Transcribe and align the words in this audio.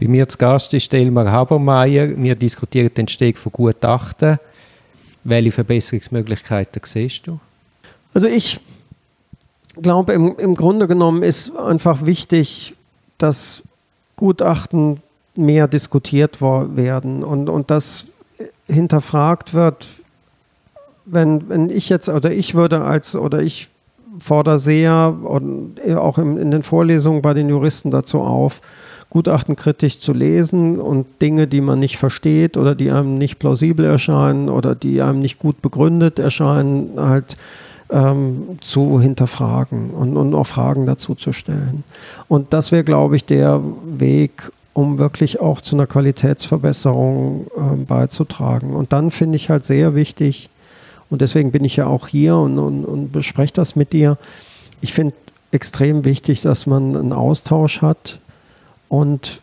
Bei 0.00 0.08
mir 0.08 0.26
zu 0.26 0.38
Gast 0.38 0.72
ist 0.72 0.94
Elmar 0.94 1.30
Habermeier. 1.30 2.16
Wir 2.16 2.34
diskutieren 2.34 2.90
den 2.94 3.06
Steg 3.06 3.36
von 3.36 3.52
Gutachten. 3.52 4.38
Welche 5.24 5.52
Verbesserungsmöglichkeiten 5.52 6.80
siehst 6.86 7.26
du? 7.26 7.38
Also 8.14 8.26
ich 8.26 8.60
glaube, 9.76 10.14
im, 10.14 10.38
im 10.38 10.54
Grunde 10.54 10.88
genommen 10.88 11.22
ist 11.22 11.54
einfach 11.54 12.06
wichtig, 12.06 12.74
dass 13.18 13.62
Gutachten 14.16 15.02
mehr 15.34 15.68
diskutiert 15.68 16.40
werden 16.40 17.22
und, 17.22 17.50
und 17.50 17.70
das 17.70 18.06
hinterfragt 18.66 19.52
wird, 19.52 19.86
wenn, 21.04 21.46
wenn 21.50 21.68
ich 21.68 21.90
jetzt 21.90 22.08
oder 22.08 22.32
ich 22.32 22.54
würde 22.54 22.80
als 22.80 23.14
oder 23.16 23.42
ich 23.42 23.68
fordere 24.18 24.60
sehr 24.60 25.14
und 25.22 25.78
auch 25.94 26.16
in, 26.16 26.38
in 26.38 26.50
den 26.50 26.62
Vorlesungen 26.62 27.20
bei 27.20 27.34
den 27.34 27.50
Juristen 27.50 27.90
dazu 27.90 28.20
auf, 28.20 28.62
Gutachten 29.10 29.56
kritisch 29.56 29.98
zu 29.98 30.12
lesen 30.12 30.80
und 30.80 31.06
Dinge, 31.20 31.48
die 31.48 31.60
man 31.60 31.80
nicht 31.80 31.98
versteht 31.98 32.56
oder 32.56 32.76
die 32.76 32.92
einem 32.92 33.18
nicht 33.18 33.40
plausibel 33.40 33.84
erscheinen 33.84 34.48
oder 34.48 34.76
die 34.76 35.02
einem 35.02 35.18
nicht 35.18 35.40
gut 35.40 35.60
begründet 35.60 36.20
erscheinen, 36.20 36.92
halt 36.96 37.36
ähm, 37.90 38.58
zu 38.60 39.00
hinterfragen 39.00 39.90
und, 39.90 40.16
und 40.16 40.32
auch 40.34 40.46
Fragen 40.46 40.86
dazu 40.86 41.16
zu 41.16 41.32
stellen. 41.32 41.82
Und 42.28 42.52
das 42.52 42.70
wäre, 42.70 42.84
glaube 42.84 43.16
ich, 43.16 43.24
der 43.24 43.60
Weg, 43.84 44.52
um 44.74 44.98
wirklich 44.98 45.40
auch 45.40 45.60
zu 45.60 45.74
einer 45.74 45.88
Qualitätsverbesserung 45.88 47.46
äh, 47.56 47.76
beizutragen. 47.84 48.76
Und 48.76 48.92
dann 48.92 49.10
finde 49.10 49.36
ich 49.36 49.50
halt 49.50 49.64
sehr 49.64 49.96
wichtig, 49.96 50.48
und 51.10 51.22
deswegen 51.22 51.50
bin 51.50 51.64
ich 51.64 51.74
ja 51.74 51.88
auch 51.88 52.06
hier 52.06 52.36
und, 52.36 52.60
und, 52.60 52.84
und 52.84 53.10
bespreche 53.10 53.52
das 53.52 53.74
mit 53.74 53.92
dir. 53.92 54.16
Ich 54.80 54.92
finde 54.92 55.14
extrem 55.50 56.04
wichtig, 56.04 56.40
dass 56.40 56.68
man 56.68 56.96
einen 56.96 57.12
Austausch 57.12 57.82
hat 57.82 58.20
und 58.90 59.40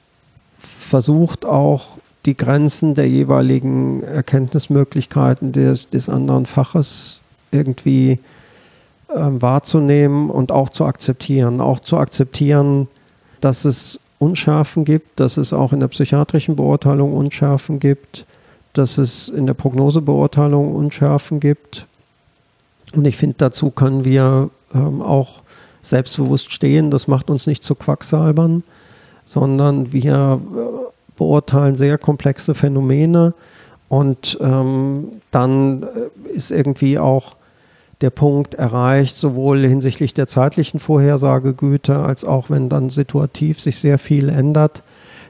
versucht 0.60 1.46
auch 1.46 1.98
die 2.28 2.38
Grenzen 2.38 2.94
der 2.94 3.08
jeweiligen 3.10 4.04
Erkenntnismöglichkeiten 4.04 5.54
des, 5.54 5.90
des 5.90 6.10
anderen 6.10 6.46
Faches 6.46 7.22
irgendwie 7.52 8.20
äh, 9.08 9.16
wahrzunehmen 9.16 10.30
und 10.30 10.52
auch 10.52 10.70
zu 10.70 10.86
akzeptieren. 10.86 11.62
Auch 11.62 11.80
zu 11.80 11.98
akzeptieren, 11.98 12.88
dass 13.40 13.64
es 13.66 14.00
Unschärfen 14.20 14.84
gibt, 14.84 15.20
dass 15.20 15.38
es 15.38 15.54
auch 15.54 15.72
in 15.72 15.80
der 15.80 15.88
psychiatrischen 15.88 16.58
Beurteilung 16.58 17.14
Unschärfen 17.14 17.80
gibt, 17.80 18.26
dass 18.74 18.98
es 18.98 19.30
in 19.30 19.46
der 19.46 19.54
Prognosebeurteilung 19.54 20.76
Unschärfen 20.76 21.40
gibt. 21.40 21.88
Und 22.94 23.06
ich 23.06 23.16
finde, 23.16 23.36
dazu 23.38 23.72
können 23.72 24.04
wir 24.04 24.50
ähm, 24.76 25.02
auch 25.02 25.42
selbstbewusst 25.82 26.52
stehen. 26.52 26.92
Das 26.92 27.08
macht 27.08 27.30
uns 27.30 27.48
nicht 27.48 27.64
zu 27.64 27.76
Quacksalbern, 27.76 28.64
sondern 29.28 29.92
wir 29.92 30.40
äh, 30.42 31.16
beurteilen 31.18 31.76
sehr 31.76 31.98
komplexe 31.98 32.56
Phänomene. 32.56 33.34
Und 33.90 34.38
ähm, 34.42 35.10
dann 35.32 35.84
äh, 35.84 36.30
ist 36.34 36.52
irgendwie 36.52 36.98
auch 36.98 37.36
der 38.02 38.10
Punkt 38.10 38.56
erreicht, 38.56 39.18
sowohl 39.18 39.60
hinsichtlich 39.60 40.14
der 40.14 40.28
zeitlichen 40.28 40.80
Vorhersagegüte 40.80 42.00
als 42.00 42.24
auch 42.24 42.50
wenn 42.50 42.70
dann 42.70 42.90
situativ 42.90 43.60
sich 43.60 43.80
sehr 43.80 43.98
viel 43.98 44.30
ändert, 44.30 44.84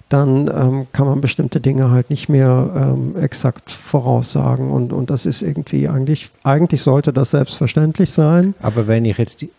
dann 0.09 0.47
ähm, 0.47 0.87
kann 0.91 1.07
man 1.07 1.19
bestimmte 1.19 1.59
Dinge 1.59 1.89
halt 1.91 2.09
nicht 2.09 2.29
mehr 2.29 2.69
ähm, 2.75 3.15
exakt 3.21 3.71
voraussagen. 3.71 4.69
Und, 4.69 4.93
und 4.93 5.09
das 5.09 5.25
ist 5.25 5.41
irgendwie 5.41 5.87
eigentlich, 5.87 6.29
eigentlich 6.43 6.81
sollte 6.81 7.11
das 7.13 7.31
selbstverständlich 7.31 8.11
sein. 8.11 8.53
Aber 8.61 8.87
wenn 8.87 9.05
ich 9.05 9.17
jetzt, 9.17 9.41
die, 9.41 9.49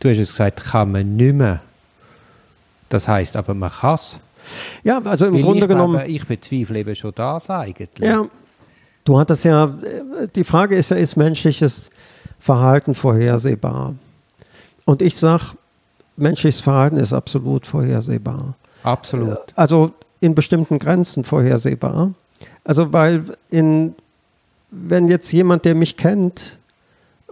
du 0.00 0.10
hast 0.10 0.18
es 0.18 0.30
gesagt, 0.30 0.64
kann 0.64 0.92
man 0.92 1.16
nicht 1.16 1.34
mehr. 1.34 1.60
Das 2.88 3.08
heißt 3.08 3.36
aber, 3.36 3.54
man 3.54 3.70
kann 3.70 3.94
es. 3.94 4.20
Ja, 4.82 5.00
also 5.02 5.26
im 5.26 5.34
Weil 5.34 5.42
Grunde 5.42 5.60
ich 5.60 5.68
genommen. 5.68 5.94
Glaube, 5.94 6.10
ich 6.10 6.26
bezweifle 6.26 6.78
eben 6.80 6.94
schon 6.94 7.12
das 7.14 7.48
eigentlich. 7.48 7.98
Ja, 7.98 8.26
du 9.04 9.18
hattest 9.18 9.44
ja, 9.44 9.64
äh, 9.64 10.28
die 10.34 10.44
Frage 10.44 10.76
ist 10.76 10.90
ja, 10.90 10.96
ist 10.96 11.16
menschliches 11.16 11.90
Verhalten 12.38 12.94
vorhersehbar? 12.94 13.94
Und 14.84 15.00
ich 15.00 15.16
sage, 15.16 15.44
menschliches 16.16 16.60
Verhalten 16.60 16.98
ist 16.98 17.12
absolut 17.12 17.66
vorhersehbar. 17.66 18.54
Absolut. 18.82 19.38
Also 19.56 19.92
in 20.20 20.34
bestimmten 20.34 20.78
Grenzen 20.78 21.24
vorhersehbar. 21.24 22.12
Also 22.64 22.92
weil 22.92 23.24
in, 23.50 23.94
wenn 24.70 25.08
jetzt 25.08 25.32
jemand, 25.32 25.64
der 25.64 25.74
mich 25.74 25.96
kennt, 25.96 26.58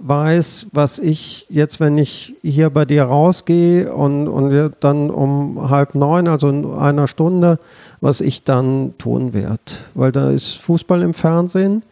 weiß, 0.03 0.67
was 0.73 0.99
ich 0.99 1.47
jetzt, 1.49 1.81
wenn 1.81 1.97
ich 1.97 2.35
hier 2.43 2.71
bei 2.71 2.85
dir 2.85 3.05
rausgehe 3.05 3.93
und, 3.93 4.29
und 4.29 4.73
dann 4.81 5.11
um 5.11 5.71
halb 5.71 5.95
neun, 5.95 6.29
also 6.29 6.49
in 6.49 6.75
einer 6.75 7.07
Stunde, 7.07 7.59
was 8.01 8.21
ich 8.21 8.43
dann 8.45 8.95
tun 8.99 9.33
werde. 9.33 9.61
Weil 9.95 10.12
da 10.12 10.31
ist 10.31 10.59
Fußball 10.59 11.03
im 11.03 11.15
Fernsehen 11.15 11.83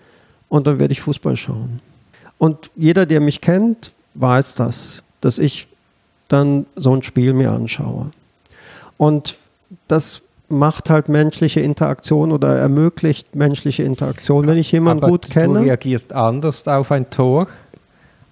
und 0.48 0.66
dann 0.66 0.78
werde 0.78 0.92
ich 0.92 1.00
Fußball 1.00 1.36
schauen. 1.36 1.80
Und 2.38 2.70
jeder, 2.74 3.06
der 3.06 3.20
mich 3.20 3.40
kennt, 3.40 3.92
weiß 4.14 4.56
das, 4.56 5.02
dass 5.20 5.38
ich 5.38 5.68
dann 6.28 6.66
so 6.74 6.94
ein 6.94 7.02
Spiel 7.02 7.32
mir 7.32 7.52
anschaue. 7.52 8.10
Und 8.96 9.36
das 9.88 10.22
macht 10.48 10.90
halt 10.90 11.08
menschliche 11.08 11.60
Interaktion 11.60 12.32
oder 12.32 12.56
ermöglicht 12.56 13.36
menschliche 13.36 13.84
Interaktion. 13.84 14.46
Wenn 14.46 14.58
ich 14.58 14.72
jemanden 14.72 15.04
Aber 15.04 15.12
gut 15.12 15.30
kenne. 15.30 15.60
Du 15.60 15.64
reagierst 15.64 16.12
anders 16.12 16.66
auf 16.66 16.90
ein 16.90 17.08
Tor, 17.08 17.46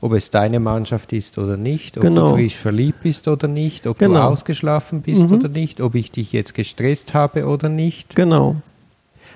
ob 0.00 0.12
es 0.12 0.30
deine 0.30 0.60
Mannschaft 0.60 1.12
ist 1.12 1.38
oder 1.38 1.56
nicht, 1.56 1.96
ob 1.96 2.04
Genau. 2.04 2.30
du 2.30 2.34
frisch 2.36 2.56
verliebt 2.56 3.02
bist 3.02 3.26
oder 3.28 3.48
nicht, 3.48 3.86
ob 3.86 3.98
Genau. 3.98 4.14
du 4.14 4.20
ausgeschlafen 4.28 5.02
bist 5.02 5.28
Mhm. 5.28 5.36
oder 5.36 5.48
nicht, 5.48 5.80
ob 5.80 5.94
ich 5.94 6.10
dich 6.10 6.32
jetzt 6.32 6.54
gestresst 6.54 7.14
habe 7.14 7.46
oder 7.46 7.68
nicht. 7.68 8.14
Genau. 8.14 8.56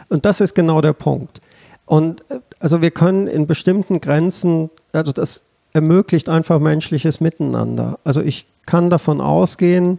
Und 0.09 0.25
das 0.25 0.41
ist 0.41 0.55
genau 0.55 0.81
der 0.81 0.93
Punkt. 0.93 1.41
Und 1.87 2.21
äh, 2.31 2.39
also 2.61 2.81
wir 2.81 2.91
können 2.93 3.27
in 3.27 3.47
bestimmten 3.47 4.01
Grenzen, 4.01 4.71
also 4.93 5.11
das 5.13 5.43
ermöglicht 5.73 6.29
einfach 6.29 6.61
menschliches 6.61 7.21
Miteinander. 7.21 7.99
Also 8.05 8.21
ich 8.21 8.47
kann 8.67 8.89
davon 8.91 9.21
ausgehen, 9.21 9.99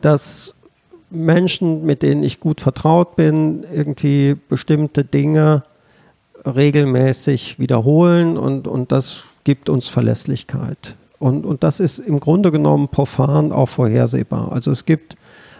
dass 0.00 0.54
Menschen, 1.10 1.84
mit 1.84 2.02
denen 2.02 2.22
ich 2.22 2.38
gut 2.40 2.60
vertraut 2.60 3.16
bin, 3.16 3.64
irgendwie 3.74 4.36
bestimmte 4.48 5.04
Dinge 5.04 5.64
regelmäßig 6.46 7.58
wiederholen 7.58 8.36
und, 8.38 8.66
und 8.68 8.92
das 8.92 9.24
gibt 9.48 9.70
uns 9.70 9.88
Verlässlichkeit. 9.88 10.94
Und, 11.18 11.46
und 11.46 11.62
das 11.62 11.80
ist 11.80 12.00
im 12.00 12.20
Grunde 12.20 12.52
genommen 12.52 12.88
profan 12.88 13.50
auch 13.50 13.70
vorhersehbar. 13.70 14.52
Also 14.52 14.70
es 14.70 14.84
gibt 14.84 15.16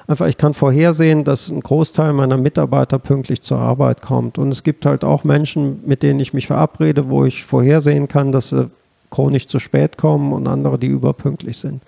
einfach, 0.07 0.27
ich 0.27 0.37
kann 0.37 0.53
vorhersehen, 0.53 1.25
dass 1.25 1.49
ein 1.49 1.61
Großteil 1.61 2.13
meiner 2.13 2.37
Mitarbeiter 2.37 2.99
pünktlich 2.99 3.41
zur 3.41 3.61
Arbeit 3.61 4.03
kommt. 4.03 4.37
Und 4.37 4.51
es 4.51 4.63
gibt 4.63 4.85
halt 4.85 5.05
auch 5.05 5.25
Menschen, 5.25 5.81
mit 5.87 6.03
denen 6.03 6.21
ich 6.21 6.35
mich 6.35 6.49
verabrede, 6.49 7.09
wo 7.09 7.25
ich 7.25 7.45
vorhersehen 7.45 8.09
kann, 8.09 8.31
dass 8.31 8.51
sie 8.51 8.71
chronisch 9.09 9.47
zu 9.47 9.59
spät 9.59 9.97
kommen 9.97 10.35
und 10.35 10.47
andere, 10.49 10.79
die 10.79 10.89
überpünktlich 10.89 11.57
sind. 11.57 11.81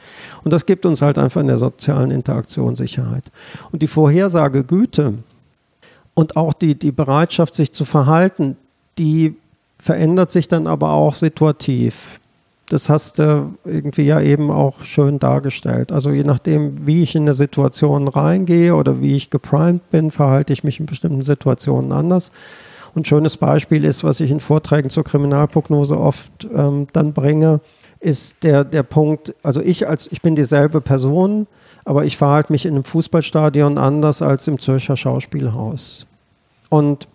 Und 0.43 0.53
das 0.55 0.65
gibt 0.65 0.87
uns 0.87 1.03
halt 1.03 1.19
einfach 1.19 1.43
in 1.43 1.49
der 1.49 1.59
sozialen 1.59 2.11
Interaktion 2.13 2.77
Sicherheit. 2.77 3.25
Und 3.73 3.83
die 3.83 3.89
Vorhersagegüte 3.89 5.17
und 6.15 6.35
auch 6.39 6.55
die, 6.55 6.77
die 6.77 6.93
Bereitschaft, 6.93 7.55
sich 7.55 7.73
zu 7.73 7.85
verhalten, 7.85 8.57
die 8.97 9.37
verändert 9.81 10.31
sich 10.31 10.49
dann 10.49 10.67
aber 10.67 10.93
auch 10.93 11.15
situativ. 11.15 12.21
Das 12.69 12.89
hast 12.89 13.19
du 13.19 13.55
irgendwie 13.65 14.05
ja 14.05 14.21
eben 14.21 14.51
auch 14.51 14.85
schön 14.85 15.19
dargestellt. 15.19 15.91
Also 15.91 16.11
je 16.11 16.23
nachdem, 16.23 16.87
wie 16.87 17.03
ich 17.03 17.17
in 17.17 17.23
eine 17.23 17.35
Situation 17.35 18.07
reingehe 18.07 18.77
oder 18.77 19.01
wie 19.01 19.17
ich 19.17 19.31
geprimed 19.31 19.91
bin, 19.91 20.13
verhalte 20.13 20.53
ich 20.53 20.63
mich 20.63 20.79
in 20.79 20.87
bestimmten 20.87 21.23
Situationen 21.23 21.91
anders. 21.91 22.31
Und 22.95 23.03
ein 23.03 23.05
schönes 23.07 23.37
Beispiel 23.37 23.85
ist, 23.85 24.05
was 24.05 24.21
ich 24.21 24.31
in 24.31 24.41
Vorträgen 24.41 24.91
zur 24.91 25.05
Kriminalprognose 25.05 25.99
oft 25.99 26.47
ähm, 26.55 26.87
dann 26.93 27.13
bringe, 27.13 27.61
ist 27.99 28.37
der, 28.43 28.65
der 28.65 28.83
Punkt, 28.83 29.35
also 29.43 29.61
ich 29.61 29.89
als 29.89 30.09
ich 30.11 30.23
bin 30.23 30.37
dieselbe 30.37 30.81
Person, 30.81 31.47
aber 31.85 32.05
ich 32.05 32.17
verhalte 32.17 32.53
mich 32.53 32.67
in 32.67 32.75
einem 32.75 32.85
Fußballstadion 32.85 33.79
anders 33.79 34.23
als 34.23 34.47
im 34.49 34.59
Zürcher 34.59 34.97
Schauspielhaus. 34.97 36.07
Und 36.69 37.09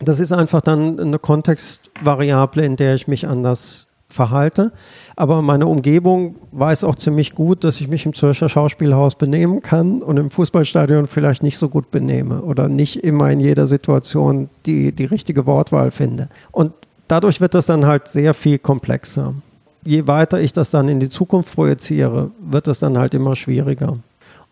das 0.00 0.20
ist 0.20 0.32
einfach 0.32 0.60
dann 0.60 0.98
eine 0.98 1.18
Kontextvariable, 1.18 2.64
in 2.64 2.76
der 2.76 2.94
ich 2.94 3.08
mich 3.08 3.26
anders 3.26 3.86
verhalte. 4.08 4.72
Aber 5.16 5.42
meine 5.42 5.66
Umgebung 5.66 6.36
weiß 6.52 6.84
auch 6.84 6.94
ziemlich 6.94 7.34
gut, 7.34 7.64
dass 7.64 7.80
ich 7.80 7.88
mich 7.88 8.06
im 8.06 8.14
Zürcher 8.14 8.48
Schauspielhaus 8.48 9.16
benehmen 9.16 9.60
kann 9.60 10.02
und 10.02 10.16
im 10.16 10.30
Fußballstadion 10.30 11.06
vielleicht 11.06 11.42
nicht 11.42 11.58
so 11.58 11.68
gut 11.68 11.90
benehme 11.90 12.42
oder 12.42 12.68
nicht 12.68 13.04
immer 13.04 13.30
in 13.30 13.40
jeder 13.40 13.66
Situation 13.66 14.48
die, 14.66 14.92
die 14.92 15.04
richtige 15.04 15.46
Wortwahl 15.46 15.90
finde. 15.90 16.28
Und 16.52 16.72
dadurch 17.08 17.40
wird 17.40 17.54
das 17.54 17.66
dann 17.66 17.86
halt 17.86 18.08
sehr 18.08 18.34
viel 18.34 18.58
komplexer. 18.58 19.34
Je 19.84 20.06
weiter 20.06 20.40
ich 20.40 20.52
das 20.52 20.70
dann 20.70 20.88
in 20.88 21.00
die 21.00 21.10
Zukunft 21.10 21.54
projiziere, 21.54 22.30
wird 22.40 22.68
es 22.68 22.78
dann 22.78 22.96
halt 22.96 23.12
immer 23.14 23.36
schwieriger. 23.36 23.98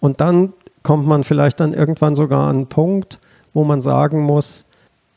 Und 0.01 0.21
dann 0.21 0.53
kommt 0.83 1.07
man 1.07 1.25
vielleicht 1.25 1.61
dann 1.61 1.73
irgendwann 1.73 2.17
sogar 2.17 2.49
an 2.49 2.57
einen 2.57 2.67
Punkt, 2.67 3.19
wo 3.55 3.65
man 3.65 3.81
sagen 3.81 4.23
muss, 4.23 4.67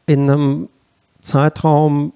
in 0.05 0.29
einem 0.29 0.69
Zeitraum 1.21 2.13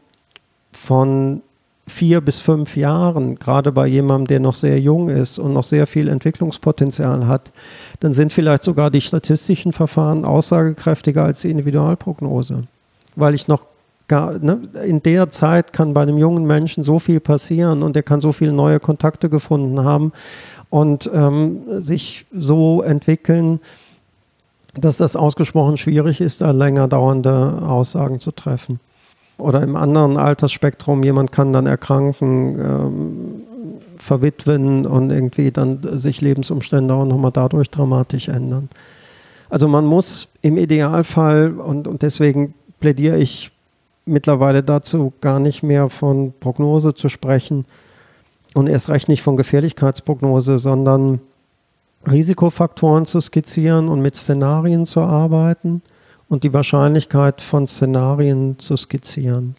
von 0.72 1.42
vier 1.88 2.22
bis 2.22 2.40
fünf 2.40 2.78
Jahren, 2.78 3.36
gerade 3.36 3.72
bei 3.72 3.88
jemandem, 3.88 4.28
der 4.28 4.40
noch 4.40 4.54
sehr 4.54 4.80
jung 4.80 5.10
ist 5.10 5.40
und 5.40 5.54
noch 5.54 5.64
sehr 5.64 5.88
viel 5.88 6.08
Entwicklungspotenzial 6.08 7.28
hat, 7.28 7.52
dann 8.00 8.14
sind 8.14 8.32
vielleicht 8.32 8.64
sogar 8.64 8.92
die 8.92 9.02
statistischen 9.02 9.74
Verfahren 9.74 10.24
aussagekräftiger 10.24 11.24
als 11.24 11.42
die 11.42 11.50
Individualprognose. 11.50 12.64
Weil 13.16 13.34
ich 13.34 13.48
noch 13.48 13.66
gar, 14.08 14.38
ne, 14.40 14.60
in 14.86 15.02
der 15.02 15.30
Zeit 15.30 15.74
kann 15.74 15.94
bei 15.94 16.02
einem 16.02 16.18
jungen 16.18 16.46
Menschen 16.46 16.84
so 16.84 17.00
viel 17.00 17.20
passieren 17.20 17.84
und 17.84 17.96
er 17.96 18.04
kann 18.04 18.22
so 18.22 18.32
viele 18.32 18.54
neue 18.54 18.80
Kontakte 18.80 19.30
gefunden 19.30 19.84
haben 19.84 20.14
und 20.70 21.10
ähm, 21.14 21.62
sich 21.82 22.26
so 22.32 22.82
entwickeln, 22.82 23.60
dass 24.82 24.98
das 24.98 25.16
ausgesprochen 25.16 25.78
schwierig 25.78 26.22
ist, 26.22 26.42
da 26.42 26.52
länger 26.52 26.88
dauernde 26.88 27.62
Aussagen 27.66 28.20
zu 28.20 28.32
treffen 28.32 28.80
oder 29.40 29.62
im 29.64 29.76
anderen 29.76 30.18
Altersspektrum, 30.18 31.04
jemand 31.04 31.32
kann 31.32 31.54
dann 31.54 31.66
erkranken, 31.66 32.60
ähm, 32.60 33.44
verwitwen 33.98 34.86
und 34.86 35.12
irgendwie 35.12 35.52
dann 35.52 35.80
sich 35.98 36.22
Lebensumstände 36.22 36.94
auch 36.94 37.06
nochmal 37.06 37.32
dadurch 37.32 37.70
dramatisch 37.70 38.28
ändern. 38.28 38.70
Also 39.50 39.68
man 39.68 39.86
muss 39.86 40.28
im 40.42 40.58
Idealfall, 40.58 41.54
und, 41.54 41.88
und 41.88 42.02
deswegen 42.02 42.54
plädiere 42.80 43.18
ich 43.18 43.52
mittlerweile 44.06 44.64
dazu, 44.64 45.14
gar 45.22 45.40
nicht 45.40 45.64
mehr 45.64 45.90
von 45.90 46.34
Prognose 46.40 46.94
zu 46.94 47.10
sprechen 47.10 47.66
und 48.54 48.68
erst 48.68 48.90
recht 48.90 49.10
nicht 49.10 49.22
von 49.22 49.38
Gefährlichkeitsprognose, 49.38 50.60
sondern 50.60 51.20
Risikofaktoren 52.08 53.06
zu 53.06 53.22
skizzieren 53.22 53.90
und 53.90 54.02
mit 54.02 54.16
Szenarien 54.16 54.86
zu 54.86 55.02
arbeiten 55.02 55.82
und 56.30 56.44
die 56.44 56.54
Wahrscheinlichkeit 56.54 57.42
von 57.42 57.68
Szenarien 57.68 58.58
zu 58.60 58.78
skizzieren. 58.78 59.56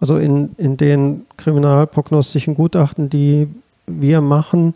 Also 0.00 0.16
in, 0.16 0.54
in 0.58 0.76
den 0.76 1.26
kriminalprognostischen 1.36 2.54
Gutachten, 2.54 3.10
die 3.10 3.48
wir 3.86 4.20
machen, 4.20 4.74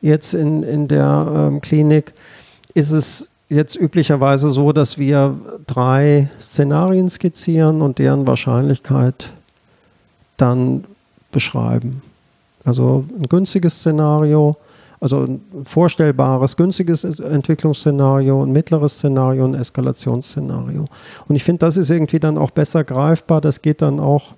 jetzt 0.00 0.34
in, 0.34 0.62
in 0.62 0.88
der 0.88 1.26
ähm, 1.34 1.60
Klinik, 1.60 2.14
ist 2.74 2.90
es 2.90 3.28
jetzt 3.48 3.76
üblicherweise 3.76 4.50
so, 4.50 4.72
dass 4.72 4.98
wir 4.98 5.36
drei 5.66 6.28
Szenarien 6.40 7.08
skizzieren 7.08 7.82
und 7.82 7.98
deren 7.98 8.26
Wahrscheinlichkeit 8.26 9.30
dann 10.36 10.84
beschreiben. 11.32 12.02
Also 12.64 13.04
ein 13.18 13.28
günstiges 13.28 13.78
Szenario, 13.78 14.56
also 15.00 15.24
ein 15.24 15.40
vorstellbares, 15.64 16.56
günstiges 16.56 17.04
Entwicklungsszenario, 17.04 18.42
ein 18.42 18.52
mittleres 18.52 18.94
Szenario, 18.94 19.44
ein 19.44 19.54
Eskalationsszenario. 19.54 20.86
Und 21.28 21.36
ich 21.36 21.44
finde, 21.44 21.60
das 21.60 21.76
ist 21.76 21.90
irgendwie 21.90 22.18
dann 22.18 22.38
auch 22.38 22.50
besser 22.50 22.84
greifbar. 22.84 23.40
Das 23.40 23.62
geht 23.62 23.82
dann 23.82 24.00
auch 24.00 24.34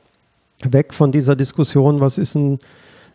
weg 0.63 0.93
von 0.93 1.13
dieser 1.13 1.37
Diskussion, 1.37 2.01
was 2.01 2.19
ist 2.19 2.35
ein 2.35 2.59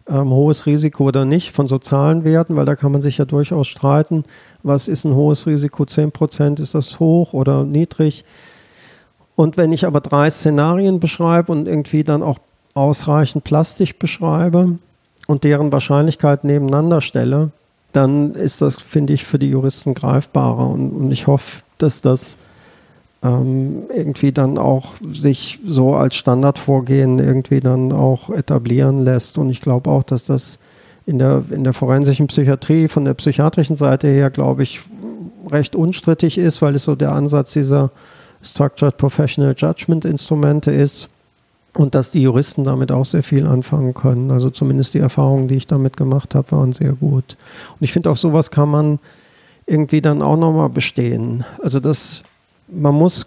ähm, 0.07 0.29
hohes 0.29 0.65
Risiko 0.65 1.05
oder 1.05 1.25
nicht, 1.25 1.51
von 1.51 1.67
sozialen 1.67 2.23
Werten, 2.23 2.55
weil 2.55 2.65
da 2.65 2.75
kann 2.75 2.91
man 2.91 3.01
sich 3.01 3.17
ja 3.17 3.25
durchaus 3.25 3.67
streiten. 3.67 4.23
Was 4.63 4.87
ist 4.87 5.05
ein 5.05 5.15
hohes 5.15 5.45
Risiko? 5.47 5.85
10 5.85 6.11
Prozent, 6.11 6.59
ist 6.59 6.75
das 6.75 6.99
hoch 6.99 7.33
oder 7.33 7.63
niedrig? 7.63 8.23
Und 9.35 9.57
wenn 9.57 9.71
ich 9.71 9.85
aber 9.85 10.01
drei 10.01 10.29
Szenarien 10.29 10.99
beschreibe 10.99 11.51
und 11.51 11.67
irgendwie 11.67 12.03
dann 12.03 12.21
auch 12.21 12.39
ausreichend 12.73 13.43
plastisch 13.43 13.97
beschreibe, 13.97 14.77
und 15.27 15.43
deren 15.43 15.71
Wahrscheinlichkeit 15.71 16.43
nebeneinander 16.43 17.01
stelle, 17.01 17.51
dann 17.93 18.33
ist 18.33 18.61
das, 18.61 18.77
finde 18.77 19.13
ich, 19.13 19.23
für 19.23 19.39
die 19.39 19.49
Juristen 19.49 19.93
greifbarer. 19.93 20.67
Und, 20.67 20.91
und 20.91 21.11
ich 21.11 21.27
hoffe, 21.27 21.61
dass 21.77 22.01
das 22.01 22.37
ähm, 23.23 23.83
irgendwie 23.93 24.31
dann 24.31 24.57
auch 24.57 24.93
sich 25.11 25.59
so 25.65 25.95
als 25.95 26.15
Standardvorgehen 26.15 27.19
irgendwie 27.19 27.59
dann 27.59 27.91
auch 27.91 28.29
etablieren 28.29 28.99
lässt. 29.03 29.37
Und 29.37 29.49
ich 29.49 29.61
glaube 29.61 29.89
auch, 29.89 30.03
dass 30.03 30.25
das 30.25 30.59
in 31.05 31.19
der, 31.19 31.43
in 31.51 31.63
der 31.63 31.73
forensischen 31.73 32.27
Psychiatrie 32.27 32.87
von 32.87 33.05
der 33.05 33.13
psychiatrischen 33.13 33.75
Seite 33.75 34.07
her, 34.07 34.29
glaube 34.29 34.63
ich, 34.63 34.81
recht 35.49 35.75
unstrittig 35.75 36.37
ist, 36.37 36.61
weil 36.61 36.75
es 36.75 36.85
so 36.85 36.95
der 36.95 37.11
Ansatz 37.11 37.53
dieser 37.53 37.91
Structured 38.41 38.97
Professional 38.97 39.53
Judgment 39.57 40.05
Instrumente 40.05 40.71
ist 40.71 41.09
und 41.75 41.95
dass 41.95 42.11
die 42.11 42.21
Juristen 42.21 42.63
damit 42.63 42.91
auch 42.91 43.05
sehr 43.05 43.23
viel 43.23 43.47
anfangen 43.47 43.93
können. 43.93 44.31
Also 44.31 44.49
zumindest 44.49 44.93
die 44.93 44.99
Erfahrungen, 44.99 45.47
die 45.47 45.55
ich 45.55 45.67
damit 45.67 45.97
gemacht 45.97 46.35
habe, 46.35 46.51
waren 46.51 46.73
sehr 46.73 46.93
gut. 46.93 47.35
Und 47.71 47.81
ich 47.81 47.91
finde, 47.91 48.09
auf 48.09 48.19
sowas 48.19 48.51
kann 48.51 48.69
man 48.69 48.99
irgendwie 49.65 50.01
dann 50.01 50.21
auch 50.21 50.37
nochmal 50.37 50.69
bestehen. 50.69 51.45
Also 51.61 51.79
das, 51.79 52.23
man 52.67 52.93
muss 52.93 53.25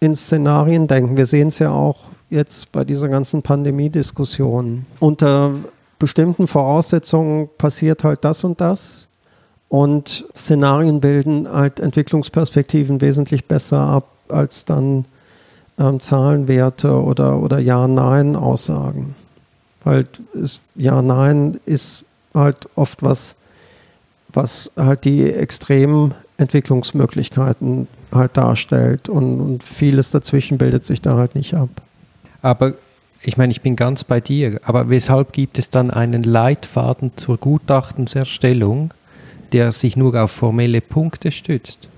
in 0.00 0.16
Szenarien 0.16 0.86
denken. 0.86 1.16
Wir 1.16 1.26
sehen 1.26 1.48
es 1.48 1.58
ja 1.58 1.70
auch 1.70 1.98
jetzt 2.30 2.72
bei 2.72 2.84
dieser 2.84 3.08
ganzen 3.08 3.42
Pandemie-Diskussion. 3.42 4.86
Unter 4.98 5.52
bestimmten 5.98 6.46
Voraussetzungen 6.46 7.48
passiert 7.58 8.04
halt 8.04 8.24
das 8.24 8.42
und 8.42 8.60
das. 8.60 9.08
Und 9.68 10.26
Szenarien 10.36 11.00
bilden 11.00 11.50
halt 11.50 11.78
Entwicklungsperspektiven 11.78 13.00
wesentlich 13.00 13.46
besser 13.46 13.80
ab 13.80 14.08
als 14.28 14.64
dann 14.64 15.04
ähm, 15.78 16.00
Zahlenwerte 16.00 17.02
oder, 17.02 17.38
oder 17.38 17.58
Ja-Nein-Aussagen. 17.58 19.14
Weil 19.84 20.06
Ja-Nein 20.74 21.60
ist 21.66 22.04
halt 22.34 22.68
oft 22.74 23.02
was, 23.02 23.36
was 24.32 24.70
halt 24.76 25.04
die 25.04 25.32
extremen 25.32 26.14
Entwicklungsmöglichkeiten 26.38 27.88
halt 28.12 28.36
darstellt 28.36 29.08
und, 29.08 29.40
und 29.40 29.62
vieles 29.62 30.10
dazwischen 30.10 30.58
bildet 30.58 30.84
sich 30.84 31.00
da 31.00 31.16
halt 31.16 31.34
nicht 31.34 31.54
ab. 31.54 31.70
Aber 32.42 32.74
ich 33.22 33.36
meine, 33.36 33.52
ich 33.52 33.62
bin 33.62 33.76
ganz 33.76 34.04
bei 34.04 34.20
dir, 34.20 34.60
aber 34.64 34.90
weshalb 34.90 35.32
gibt 35.32 35.58
es 35.58 35.70
dann 35.70 35.90
einen 35.90 36.24
Leitfaden 36.24 37.12
zur 37.16 37.38
Gutachtenserstellung, 37.38 38.92
der 39.52 39.72
sich 39.72 39.96
nur 39.96 40.20
auf 40.20 40.32
formelle 40.32 40.80
Punkte 40.80 41.30
stützt? 41.30 41.88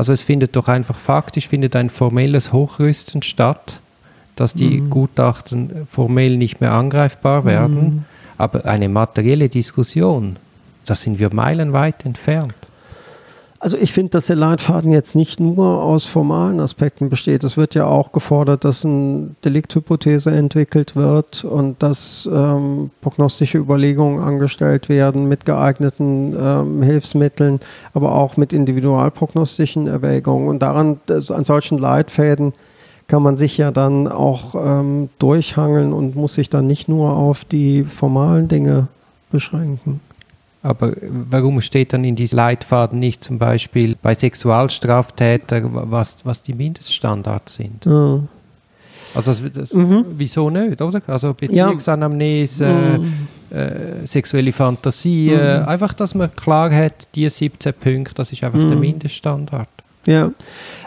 Also 0.00 0.14
es 0.14 0.22
findet 0.22 0.56
doch 0.56 0.66
einfach 0.66 0.96
faktisch 0.96 1.46
findet 1.46 1.76
ein 1.76 1.90
formelles 1.90 2.54
Hochrüsten 2.54 3.22
statt, 3.22 3.80
dass 4.34 4.54
die 4.54 4.80
mhm. 4.80 4.88
Gutachten 4.88 5.86
formell 5.86 6.38
nicht 6.38 6.62
mehr 6.62 6.72
angreifbar 6.72 7.44
werden, 7.44 7.74
mhm. 7.74 8.04
aber 8.38 8.64
eine 8.64 8.88
materielle 8.88 9.50
Diskussion, 9.50 10.36
da 10.86 10.94
sind 10.94 11.18
wir 11.18 11.34
meilenweit 11.34 12.06
entfernt. 12.06 12.54
Also 13.62 13.76
ich 13.76 13.92
finde, 13.92 14.12
dass 14.12 14.26
der 14.26 14.36
Leitfaden 14.36 14.90
jetzt 14.90 15.14
nicht 15.14 15.38
nur 15.38 15.82
aus 15.82 16.06
formalen 16.06 16.60
Aspekten 16.60 17.10
besteht. 17.10 17.44
Es 17.44 17.58
wird 17.58 17.74
ja 17.74 17.84
auch 17.84 18.10
gefordert, 18.10 18.64
dass 18.64 18.86
eine 18.86 19.36
Delikthypothese 19.44 20.30
entwickelt 20.30 20.96
wird 20.96 21.44
und 21.44 21.82
dass 21.82 22.26
ähm, 22.32 22.90
prognostische 23.02 23.58
Überlegungen 23.58 24.18
angestellt 24.18 24.88
werden 24.88 25.28
mit 25.28 25.44
geeigneten 25.44 26.34
ähm, 26.40 26.82
Hilfsmitteln, 26.82 27.60
aber 27.92 28.14
auch 28.14 28.38
mit 28.38 28.54
individualprognostischen 28.54 29.88
Erwägungen. 29.88 30.48
Und 30.48 30.60
daran, 30.60 30.98
an 31.08 31.44
solchen 31.44 31.76
Leitfäden 31.76 32.54
kann 33.08 33.22
man 33.22 33.36
sich 33.36 33.58
ja 33.58 33.70
dann 33.72 34.08
auch 34.08 34.54
ähm, 34.54 35.10
durchhangeln 35.18 35.92
und 35.92 36.16
muss 36.16 36.34
sich 36.34 36.48
dann 36.48 36.66
nicht 36.66 36.88
nur 36.88 37.12
auf 37.12 37.44
die 37.44 37.84
formalen 37.84 38.48
Dinge 38.48 38.88
beschränken. 39.30 40.00
Aber 40.62 40.92
warum 41.30 41.60
steht 41.62 41.92
dann 41.92 42.04
in 42.04 42.16
diesem 42.16 42.36
Leitfaden 42.36 42.98
nicht 42.98 43.24
zum 43.24 43.38
Beispiel 43.38 43.96
bei 44.00 44.14
Sexualstraftätern, 44.14 45.70
was, 45.72 46.18
was 46.24 46.42
die 46.42 46.52
Mindeststandards 46.52 47.54
sind? 47.54 47.86
Ja. 47.86 48.20
Also 49.14 49.32
das, 49.32 49.42
das, 49.52 49.72
mhm. 49.72 50.04
wieso 50.12 50.50
nicht, 50.50 50.80
oder? 50.80 51.00
Also 51.06 51.34
Beziehungsanamnese, 51.34 52.66
mhm. 52.66 53.56
äh, 53.56 54.06
sexuelle 54.06 54.52
Fantasie, 54.52 55.32
mhm. 55.32 55.66
einfach, 55.66 55.94
dass 55.94 56.14
man 56.14 56.34
klar 56.36 56.72
hat, 56.72 57.08
die 57.14 57.28
17 57.28 57.72
Punkte, 57.72 58.14
das 58.14 58.30
ist 58.30 58.44
einfach 58.44 58.60
der 58.60 58.76
mhm. 58.76 58.80
Mindeststandard. 58.80 59.68
Ja, 60.06 60.30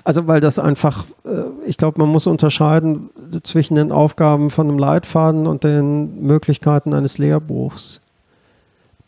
also 0.03 0.25
weil 0.27 0.41
das 0.41 0.57
einfach, 0.57 1.05
äh, 1.25 1.29
ich 1.67 1.77
glaube, 1.77 1.99
man 1.99 2.09
muss 2.09 2.25
unterscheiden 2.25 3.09
zwischen 3.43 3.75
den 3.75 3.91
Aufgaben 3.91 4.49
von 4.49 4.69
einem 4.69 4.79
Leitfaden 4.79 5.45
und 5.45 5.63
den 5.63 6.21
Möglichkeiten 6.25 6.93
eines 6.93 7.17
Lehrbuchs 7.17 8.01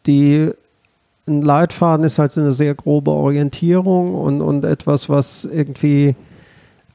die 0.06 0.52
ein 1.28 1.42
Leitfaden 1.42 2.06
ist 2.06 2.20
halt 2.20 2.38
eine 2.38 2.54
sehr 2.54 2.76
grobe 2.76 3.12
Orientierung 3.12 4.14
und, 4.14 4.42
und 4.42 4.64
etwas, 4.64 5.10
was 5.10 5.46
irgendwie 5.46 6.16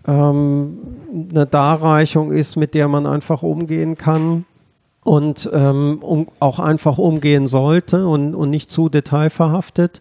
ähm, 0.07 0.79
eine 1.31 1.47
Darreichung 1.47 2.31
ist, 2.31 2.57
mit 2.57 2.75
der 2.75 2.89
man 2.89 3.07
einfach 3.07 3.43
umgehen 3.43 3.97
kann 3.97 4.45
und 5.03 5.51
ähm, 5.53 5.99
um, 6.01 6.29
auch 6.39 6.59
einfach 6.59 6.99
umgehen 6.99 7.49
sollte 7.49 8.07
und, 8.07 8.35
und 8.35 8.51
nicht 8.51 8.71
zu 8.71 8.89
detailverhaftet. 8.89 10.01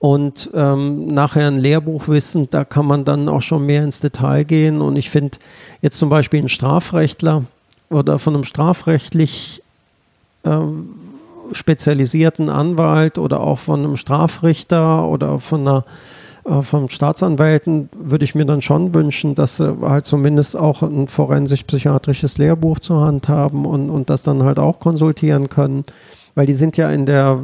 Und 0.00 0.50
ähm, 0.54 1.06
nachher 1.06 1.48
ein 1.48 1.56
Lehrbuchwissen, 1.56 2.48
da 2.50 2.64
kann 2.64 2.86
man 2.86 3.04
dann 3.04 3.28
auch 3.28 3.42
schon 3.42 3.66
mehr 3.66 3.82
ins 3.82 4.00
Detail 4.00 4.44
gehen. 4.44 4.80
Und 4.80 4.94
ich 4.94 5.10
finde 5.10 5.38
jetzt 5.82 5.98
zum 5.98 6.08
Beispiel 6.08 6.40
ein 6.40 6.48
Strafrechtler 6.48 7.44
oder 7.90 8.18
von 8.20 8.34
einem 8.34 8.44
strafrechtlich 8.44 9.62
ähm, 10.44 10.90
spezialisierten 11.52 12.50
Anwalt 12.50 13.18
oder 13.18 13.40
auch 13.40 13.58
von 13.58 13.80
einem 13.80 13.96
Strafrichter 13.96 15.08
oder 15.08 15.38
von 15.38 15.60
einer 15.60 15.84
äh, 16.48 16.62
vom 16.62 16.88
Staatsanwälten 16.88 17.88
würde 17.92 18.24
ich 18.24 18.34
mir 18.34 18.46
dann 18.46 18.62
schon 18.62 18.94
wünschen, 18.94 19.34
dass 19.34 19.58
sie 19.58 19.76
halt 19.82 20.06
zumindest 20.06 20.56
auch 20.56 20.82
ein 20.82 21.08
forensisch-psychiatrisches 21.08 22.38
Lehrbuch 22.38 22.78
zur 22.78 23.00
Hand 23.02 23.28
haben 23.28 23.66
und, 23.66 23.90
und 23.90 24.10
das 24.10 24.22
dann 24.22 24.42
halt 24.42 24.58
auch 24.58 24.80
konsultieren 24.80 25.48
können, 25.48 25.84
weil 26.34 26.46
die 26.46 26.52
sind 26.54 26.76
ja 26.76 26.90
in 26.90 27.06
der 27.06 27.38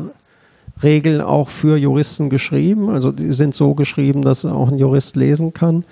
Regel 0.83 1.21
auch 1.21 1.51
für 1.51 1.77
Juristen 1.77 2.31
geschrieben, 2.31 2.91
also 2.91 3.13
die 3.13 3.33
sind 3.33 3.55
so 3.55 3.75
geschrieben, 3.75 4.23
dass 4.23 4.45
auch 4.45 4.69
ein 4.69 4.79
Jurist 4.79 5.17
lesen 5.17 5.53
kann. 5.53 5.85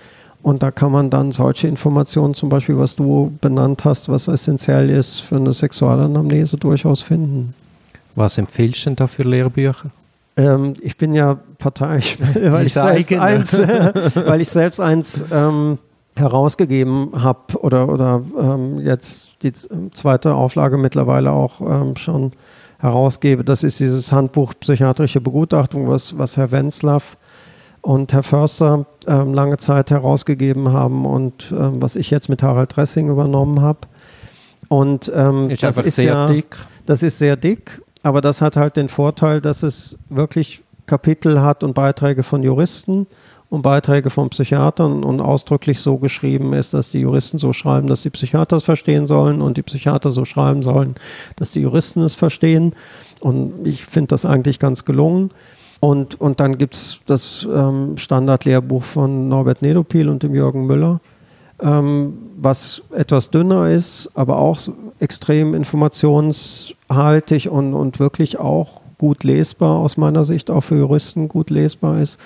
Und 0.42 0.64
da 0.64 0.72
kann 0.72 0.90
man 0.90 1.08
dann 1.08 1.30
solche 1.30 1.68
Informationen, 1.68 2.34
zum 2.34 2.48
Beispiel, 2.48 2.76
was 2.76 2.96
du 2.96 3.32
benannt 3.40 3.84
hast, 3.84 4.08
was 4.08 4.26
essentiell 4.26 4.90
ist 4.90 5.20
für 5.20 5.36
eine 5.36 5.52
Sexualanamnese, 5.52 6.56
durchaus 6.56 7.00
finden. 7.00 7.54
Was 8.14 8.38
empfiehlst 8.38 8.82
du 8.82 8.90
denn 8.90 8.96
da 8.96 9.06
für 9.06 9.22
Lehrbücher? 9.22 9.90
Ähm, 10.36 10.72
ich 10.80 10.96
bin 10.96 11.14
ja 11.14 11.38
parteiisch, 11.58 12.18
weil 12.34 12.66
ich, 12.66 12.74
selbst 12.74 13.12
eins, 13.12 13.58
weil 14.14 14.40
ich 14.40 14.48
selbst 14.48 14.80
eins 14.80 15.24
ähm, 15.30 15.78
herausgegeben 16.16 17.22
habe 17.22 17.58
oder, 17.60 17.88
oder 17.88 18.22
ähm, 18.38 18.80
jetzt 18.80 19.28
die 19.42 19.52
zweite 19.92 20.34
Auflage 20.34 20.78
mittlerweile 20.78 21.32
auch 21.32 21.60
ähm, 21.60 21.96
schon 21.96 22.32
herausgebe. 22.78 23.44
Das 23.44 23.62
ist 23.62 23.80
dieses 23.80 24.12
Handbuch 24.12 24.54
Psychiatrische 24.58 25.20
Begutachtung, 25.20 25.88
was, 25.88 26.18
was 26.18 26.36
Herr 26.36 26.50
Wenzlaff 26.50 27.16
und 27.80 28.12
Herr 28.12 28.22
Förster 28.22 28.86
ähm, 29.06 29.34
lange 29.34 29.56
Zeit 29.58 29.90
herausgegeben 29.90 30.72
haben 30.72 31.04
und 31.04 31.52
ähm, 31.52 31.82
was 31.82 31.96
ich 31.96 32.10
jetzt 32.10 32.28
mit 32.28 32.42
Harald 32.42 32.76
Dressing 32.76 33.08
übernommen 33.08 33.60
habe. 33.60 33.80
Und 34.68 35.08
ist 35.08 35.62
das 35.62 35.76
ist 35.76 35.96
sehr 35.96 36.14
ja, 36.14 36.26
dick. 36.26 36.56
Das 36.86 37.02
ist 37.02 37.18
sehr 37.18 37.36
dick 37.36 37.82
aber 38.02 38.20
das 38.20 38.40
hat 38.40 38.56
halt 38.56 38.76
den 38.76 38.88
Vorteil, 38.88 39.40
dass 39.40 39.62
es 39.62 39.98
wirklich 40.08 40.62
Kapitel 40.86 41.40
hat 41.40 41.62
und 41.62 41.74
Beiträge 41.74 42.22
von 42.22 42.42
Juristen 42.42 43.06
und 43.48 43.62
Beiträge 43.62 44.10
von 44.10 44.30
Psychiatern 44.30 45.04
und 45.04 45.20
ausdrücklich 45.20 45.80
so 45.80 45.98
geschrieben 45.98 46.54
ist, 46.54 46.74
dass 46.74 46.90
die 46.90 47.00
Juristen 47.00 47.38
so 47.38 47.52
schreiben, 47.52 47.86
dass 47.86 48.02
die 48.02 48.10
Psychiater 48.10 48.56
es 48.56 48.64
verstehen 48.64 49.06
sollen 49.06 49.42
und 49.42 49.56
die 49.56 49.62
Psychiater 49.62 50.10
so 50.10 50.24
schreiben 50.24 50.62
sollen, 50.62 50.94
dass 51.36 51.52
die 51.52 51.60
Juristen 51.60 52.02
es 52.02 52.14
verstehen. 52.14 52.74
Und 53.20 53.66
ich 53.66 53.84
finde 53.84 54.08
das 54.08 54.24
eigentlich 54.24 54.58
ganz 54.58 54.84
gelungen. 54.84 55.30
Und, 55.80 56.20
und 56.20 56.40
dann 56.40 56.58
gibt 56.58 56.76
es 56.76 57.00
das 57.06 57.46
ähm, 57.52 57.98
Standardlehrbuch 57.98 58.84
von 58.84 59.28
Norbert 59.28 59.62
Nedopil 59.62 60.08
und 60.08 60.22
dem 60.22 60.34
Jürgen 60.34 60.66
Müller 60.66 61.00
ähm, 61.62 62.14
was 62.36 62.82
etwas 62.94 63.30
dünner 63.30 63.70
ist, 63.70 64.10
aber 64.14 64.38
auch 64.38 64.58
extrem 64.98 65.54
informationshaltig 65.54 67.48
und, 67.48 67.74
und 67.74 68.00
wirklich 68.00 68.38
auch 68.38 68.80
gut 68.98 69.24
lesbar 69.24 69.78
aus 69.78 69.96
meiner 69.96 70.24
Sicht, 70.24 70.50
auch 70.50 70.60
für 70.62 70.76
Juristen 70.76 71.28
gut 71.28 71.50
lesbar 71.50 72.00
ist. 72.00 72.18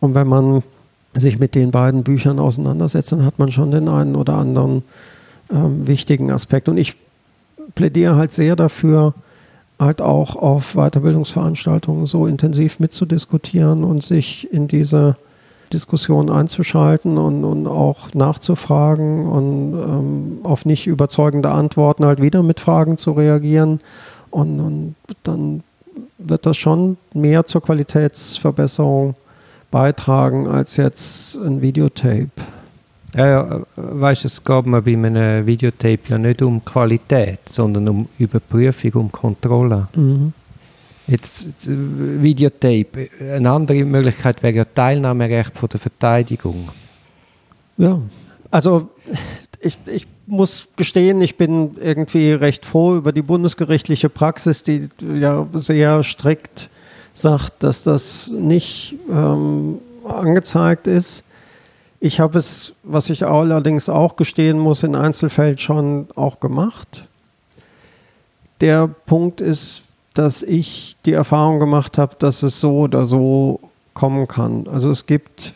Und 0.00 0.14
wenn 0.14 0.26
man 0.26 0.62
sich 1.14 1.38
mit 1.38 1.54
den 1.54 1.70
beiden 1.70 2.04
Büchern 2.04 2.38
auseinandersetzt, 2.38 3.12
dann 3.12 3.24
hat 3.24 3.38
man 3.38 3.50
schon 3.50 3.70
den 3.70 3.88
einen 3.88 4.16
oder 4.16 4.34
anderen 4.34 4.82
ähm, 5.50 5.86
wichtigen 5.86 6.30
Aspekt. 6.30 6.68
Und 6.68 6.76
ich 6.76 6.96
plädiere 7.74 8.16
halt 8.16 8.32
sehr 8.32 8.56
dafür, 8.56 9.14
halt 9.78 10.00
auch 10.02 10.36
auf 10.36 10.74
Weiterbildungsveranstaltungen 10.74 12.06
so 12.06 12.26
intensiv 12.26 12.80
mitzudiskutieren 12.80 13.82
und 13.82 14.04
sich 14.04 14.52
in 14.52 14.68
diese 14.68 15.16
Diskussion 15.72 16.30
einzuschalten 16.30 17.18
und, 17.18 17.44
und 17.44 17.66
auch 17.66 18.12
nachzufragen 18.14 19.26
und 19.26 19.72
ähm, 19.72 20.38
auf 20.42 20.66
nicht 20.66 20.86
überzeugende 20.86 21.50
Antworten 21.50 22.04
halt 22.04 22.20
wieder 22.20 22.42
mit 22.42 22.60
Fragen 22.60 22.96
zu 22.96 23.12
reagieren. 23.12 23.78
Und, 24.30 24.60
und 24.60 24.94
dann 25.22 25.62
wird 26.18 26.46
das 26.46 26.56
schon 26.56 26.96
mehr 27.14 27.46
zur 27.46 27.62
Qualitätsverbesserung 27.62 29.14
beitragen 29.70 30.48
als 30.48 30.76
jetzt 30.76 31.36
ein 31.36 31.62
Videotape. 31.62 32.30
Ja, 33.14 33.26
ja, 33.26 33.60
weißt, 33.76 34.24
es 34.24 34.44
geht 34.44 34.66
mir 34.66 34.82
bei 34.82 34.92
einem 34.92 35.46
Videotape 35.46 36.00
ja 36.08 36.18
nicht 36.18 36.42
um 36.42 36.64
Qualität, 36.64 37.40
sondern 37.48 37.88
um 37.88 38.08
Überprüfung, 38.18 38.92
um 38.94 39.12
Kontrolle. 39.12 39.88
Mhm. 39.96 40.32
Jetzt 41.10 41.66
Videotape. 41.66 43.08
Eine 43.20 43.50
andere 43.50 43.84
Möglichkeit 43.84 44.42
wäre 44.44 44.54
ja 44.54 44.64
Teilnahmerecht 44.64 45.56
von 45.56 45.68
der 45.68 45.80
Verteidigung. 45.80 46.68
Ja, 47.76 48.00
also 48.52 48.90
ich, 49.60 49.76
ich 49.86 50.06
muss 50.26 50.68
gestehen, 50.76 51.20
ich 51.20 51.36
bin 51.36 51.76
irgendwie 51.80 52.30
recht 52.30 52.64
froh 52.64 52.94
über 52.94 53.10
die 53.10 53.22
bundesgerichtliche 53.22 54.08
Praxis, 54.08 54.62
die 54.62 54.88
ja 55.02 55.48
sehr 55.54 56.04
strikt 56.04 56.70
sagt, 57.12 57.64
dass 57.64 57.82
das 57.82 58.28
nicht 58.28 58.94
ähm, 59.10 59.80
angezeigt 60.06 60.86
ist. 60.86 61.24
Ich 61.98 62.20
habe 62.20 62.38
es, 62.38 62.72
was 62.84 63.10
ich 63.10 63.26
allerdings 63.26 63.88
auch 63.88 64.14
gestehen 64.14 64.60
muss, 64.60 64.84
in 64.84 64.94
Einzelfällen 64.94 65.58
schon 65.58 66.06
auch 66.14 66.38
gemacht. 66.38 67.04
Der 68.60 68.86
Punkt 68.86 69.40
ist, 69.40 69.82
dass 70.14 70.42
ich 70.42 70.96
die 71.06 71.12
Erfahrung 71.12 71.60
gemacht 71.60 71.98
habe, 71.98 72.16
dass 72.18 72.42
es 72.42 72.60
so 72.60 72.80
oder 72.80 73.04
so 73.04 73.60
kommen 73.94 74.26
kann. 74.26 74.66
Also 74.66 74.90
es 74.90 75.06
gibt 75.06 75.54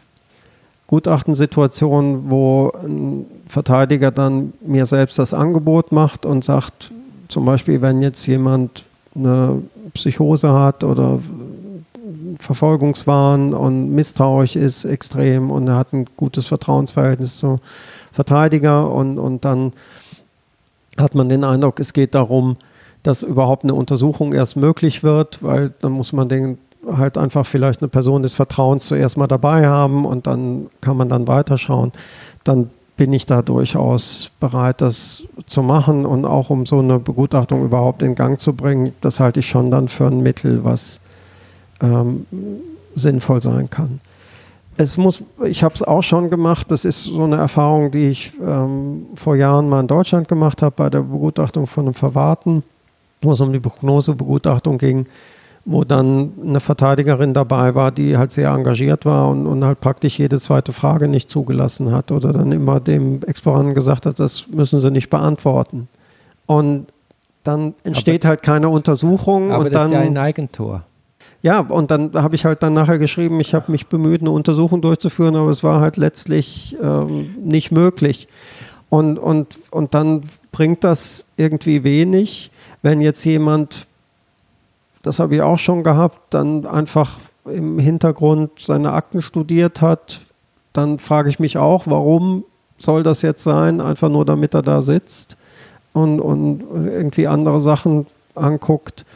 Gutachtensituationen, 0.86 2.30
wo 2.30 2.72
ein 2.84 3.26
Verteidiger 3.48 4.10
dann 4.10 4.52
mir 4.60 4.86
selbst 4.86 5.18
das 5.18 5.34
Angebot 5.34 5.92
macht 5.92 6.26
und 6.26 6.44
sagt, 6.44 6.90
zum 7.28 7.44
Beispiel, 7.44 7.80
wenn 7.80 8.02
jetzt 8.02 8.26
jemand 8.26 8.84
eine 9.14 9.62
Psychose 9.94 10.52
hat 10.52 10.84
oder 10.84 11.20
Verfolgungswahn 12.38 13.54
und 13.54 13.94
misstrauisch 13.94 14.56
ist 14.56 14.84
extrem 14.84 15.50
und 15.50 15.68
er 15.68 15.76
hat 15.76 15.92
ein 15.92 16.06
gutes 16.16 16.46
Vertrauensverhältnis 16.46 17.38
zum 17.38 17.58
Verteidiger 18.12 18.90
und, 18.90 19.18
und 19.18 19.44
dann 19.44 19.72
hat 20.98 21.14
man 21.14 21.28
den 21.28 21.44
Eindruck, 21.44 21.80
es 21.80 21.92
geht 21.92 22.14
darum, 22.14 22.56
dass 23.04 23.22
überhaupt 23.22 23.62
eine 23.62 23.74
Untersuchung 23.74 24.32
erst 24.32 24.56
möglich 24.56 25.04
wird, 25.04 25.42
weil 25.42 25.72
dann 25.80 25.92
muss 25.92 26.12
man 26.12 26.28
den 26.28 26.58
halt 26.90 27.16
einfach 27.16 27.46
vielleicht 27.46 27.80
eine 27.80 27.88
Person 27.88 28.22
des 28.22 28.34
Vertrauens 28.34 28.86
zuerst 28.86 29.16
mal 29.16 29.26
dabei 29.26 29.68
haben 29.68 30.04
und 30.04 30.26
dann 30.26 30.66
kann 30.80 30.96
man 30.96 31.08
dann 31.08 31.28
weiterschauen. 31.28 31.92
Dann 32.42 32.70
bin 32.96 33.12
ich 33.12 33.26
da 33.26 33.42
durchaus 33.42 34.30
bereit, 34.40 34.80
das 34.80 35.24
zu 35.46 35.62
machen 35.62 36.06
und 36.06 36.24
auch 36.24 36.50
um 36.50 36.64
so 36.64 36.78
eine 36.78 36.98
Begutachtung 36.98 37.64
überhaupt 37.64 38.02
in 38.02 38.14
Gang 38.14 38.40
zu 38.40 38.54
bringen, 38.54 38.92
das 39.00 39.20
halte 39.20 39.40
ich 39.40 39.48
schon 39.48 39.70
dann 39.70 39.88
für 39.88 40.06
ein 40.06 40.22
Mittel, 40.22 40.64
was 40.64 41.00
ähm, 41.80 42.26
sinnvoll 42.94 43.42
sein 43.42 43.68
kann. 43.68 44.00
Es 44.76 44.96
muss, 44.96 45.22
ich 45.44 45.62
habe 45.62 45.74
es 45.74 45.82
auch 45.82 46.02
schon 46.02 46.30
gemacht, 46.30 46.70
das 46.70 46.84
ist 46.84 47.04
so 47.04 47.24
eine 47.24 47.36
Erfahrung, 47.36 47.90
die 47.90 48.08
ich 48.08 48.32
ähm, 48.40 49.06
vor 49.14 49.36
Jahren 49.36 49.68
mal 49.68 49.80
in 49.80 49.88
Deutschland 49.88 50.26
gemacht 50.26 50.62
habe 50.62 50.74
bei 50.76 50.90
der 50.90 51.02
Begutachtung 51.02 51.66
von 51.66 51.84
einem 51.84 51.94
Verwahrten 51.94 52.62
wo 53.24 53.32
es 53.32 53.40
um 53.40 53.52
die 53.52 53.60
Prognosebegutachtung 53.60 54.78
ging, 54.78 55.06
wo 55.64 55.84
dann 55.84 56.32
eine 56.42 56.60
Verteidigerin 56.60 57.32
dabei 57.32 57.74
war, 57.74 57.90
die 57.90 58.16
halt 58.16 58.32
sehr 58.32 58.50
engagiert 58.50 59.06
war 59.06 59.30
und, 59.30 59.46
und 59.46 59.64
halt 59.64 59.80
praktisch 59.80 60.18
jede 60.18 60.38
zweite 60.38 60.72
Frage 60.72 61.08
nicht 61.08 61.30
zugelassen 61.30 61.92
hat 61.92 62.12
oder 62.12 62.32
dann 62.32 62.52
immer 62.52 62.80
dem 62.80 63.22
Exploranten 63.22 63.74
gesagt 63.74 64.04
hat, 64.06 64.20
das 64.20 64.46
müssen 64.48 64.80
sie 64.80 64.90
nicht 64.90 65.08
beantworten. 65.08 65.88
Und 66.46 66.86
dann 67.44 67.74
entsteht 67.84 68.24
aber, 68.24 68.30
halt 68.30 68.42
keine 68.42 68.68
Untersuchung. 68.68 69.52
Aber 69.52 69.64
und 69.64 69.72
das 69.72 69.82
dann, 69.82 69.86
ist 69.86 69.92
ja 69.92 70.00
ein 70.00 70.18
Eigentor. 70.18 70.84
Ja, 71.42 71.60
und 71.60 71.90
dann 71.90 72.12
habe 72.14 72.34
ich 72.34 72.44
halt 72.46 72.62
dann 72.62 72.72
nachher 72.72 72.98
geschrieben, 72.98 73.38
ich 73.40 73.54
habe 73.54 73.70
mich 73.70 73.86
bemüht, 73.86 74.22
eine 74.22 74.30
Untersuchung 74.30 74.80
durchzuführen, 74.80 75.36
aber 75.36 75.50
es 75.50 75.62
war 75.62 75.80
halt 75.80 75.96
letztlich 75.98 76.76
ähm, 76.82 77.34
nicht 77.42 77.70
möglich. 77.70 78.28
Und, 78.88 79.18
und, 79.18 79.58
und 79.70 79.92
dann 79.92 80.22
bringt 80.52 80.84
das 80.84 81.26
irgendwie 81.36 81.84
wenig 81.84 82.50
wenn 82.84 83.00
jetzt 83.00 83.24
jemand, 83.24 83.86
das 85.02 85.18
habe 85.18 85.36
ich 85.36 85.40
auch 85.40 85.58
schon 85.58 85.82
gehabt, 85.82 86.18
dann 86.34 86.66
einfach 86.66 87.18
im 87.46 87.78
Hintergrund 87.78 88.50
seine 88.58 88.92
Akten 88.92 89.22
studiert 89.22 89.80
hat, 89.80 90.20
dann 90.74 90.98
frage 90.98 91.30
ich 91.30 91.38
mich 91.38 91.56
auch, 91.56 91.86
warum 91.86 92.44
soll 92.76 93.02
das 93.02 93.22
jetzt 93.22 93.42
sein, 93.42 93.80
einfach 93.80 94.10
nur 94.10 94.26
damit 94.26 94.52
er 94.52 94.60
da 94.60 94.82
sitzt 94.82 95.38
und, 95.94 96.20
und 96.20 96.62
irgendwie 96.72 97.26
andere 97.26 97.62
Sachen 97.62 98.06
anguckt. 98.34 99.06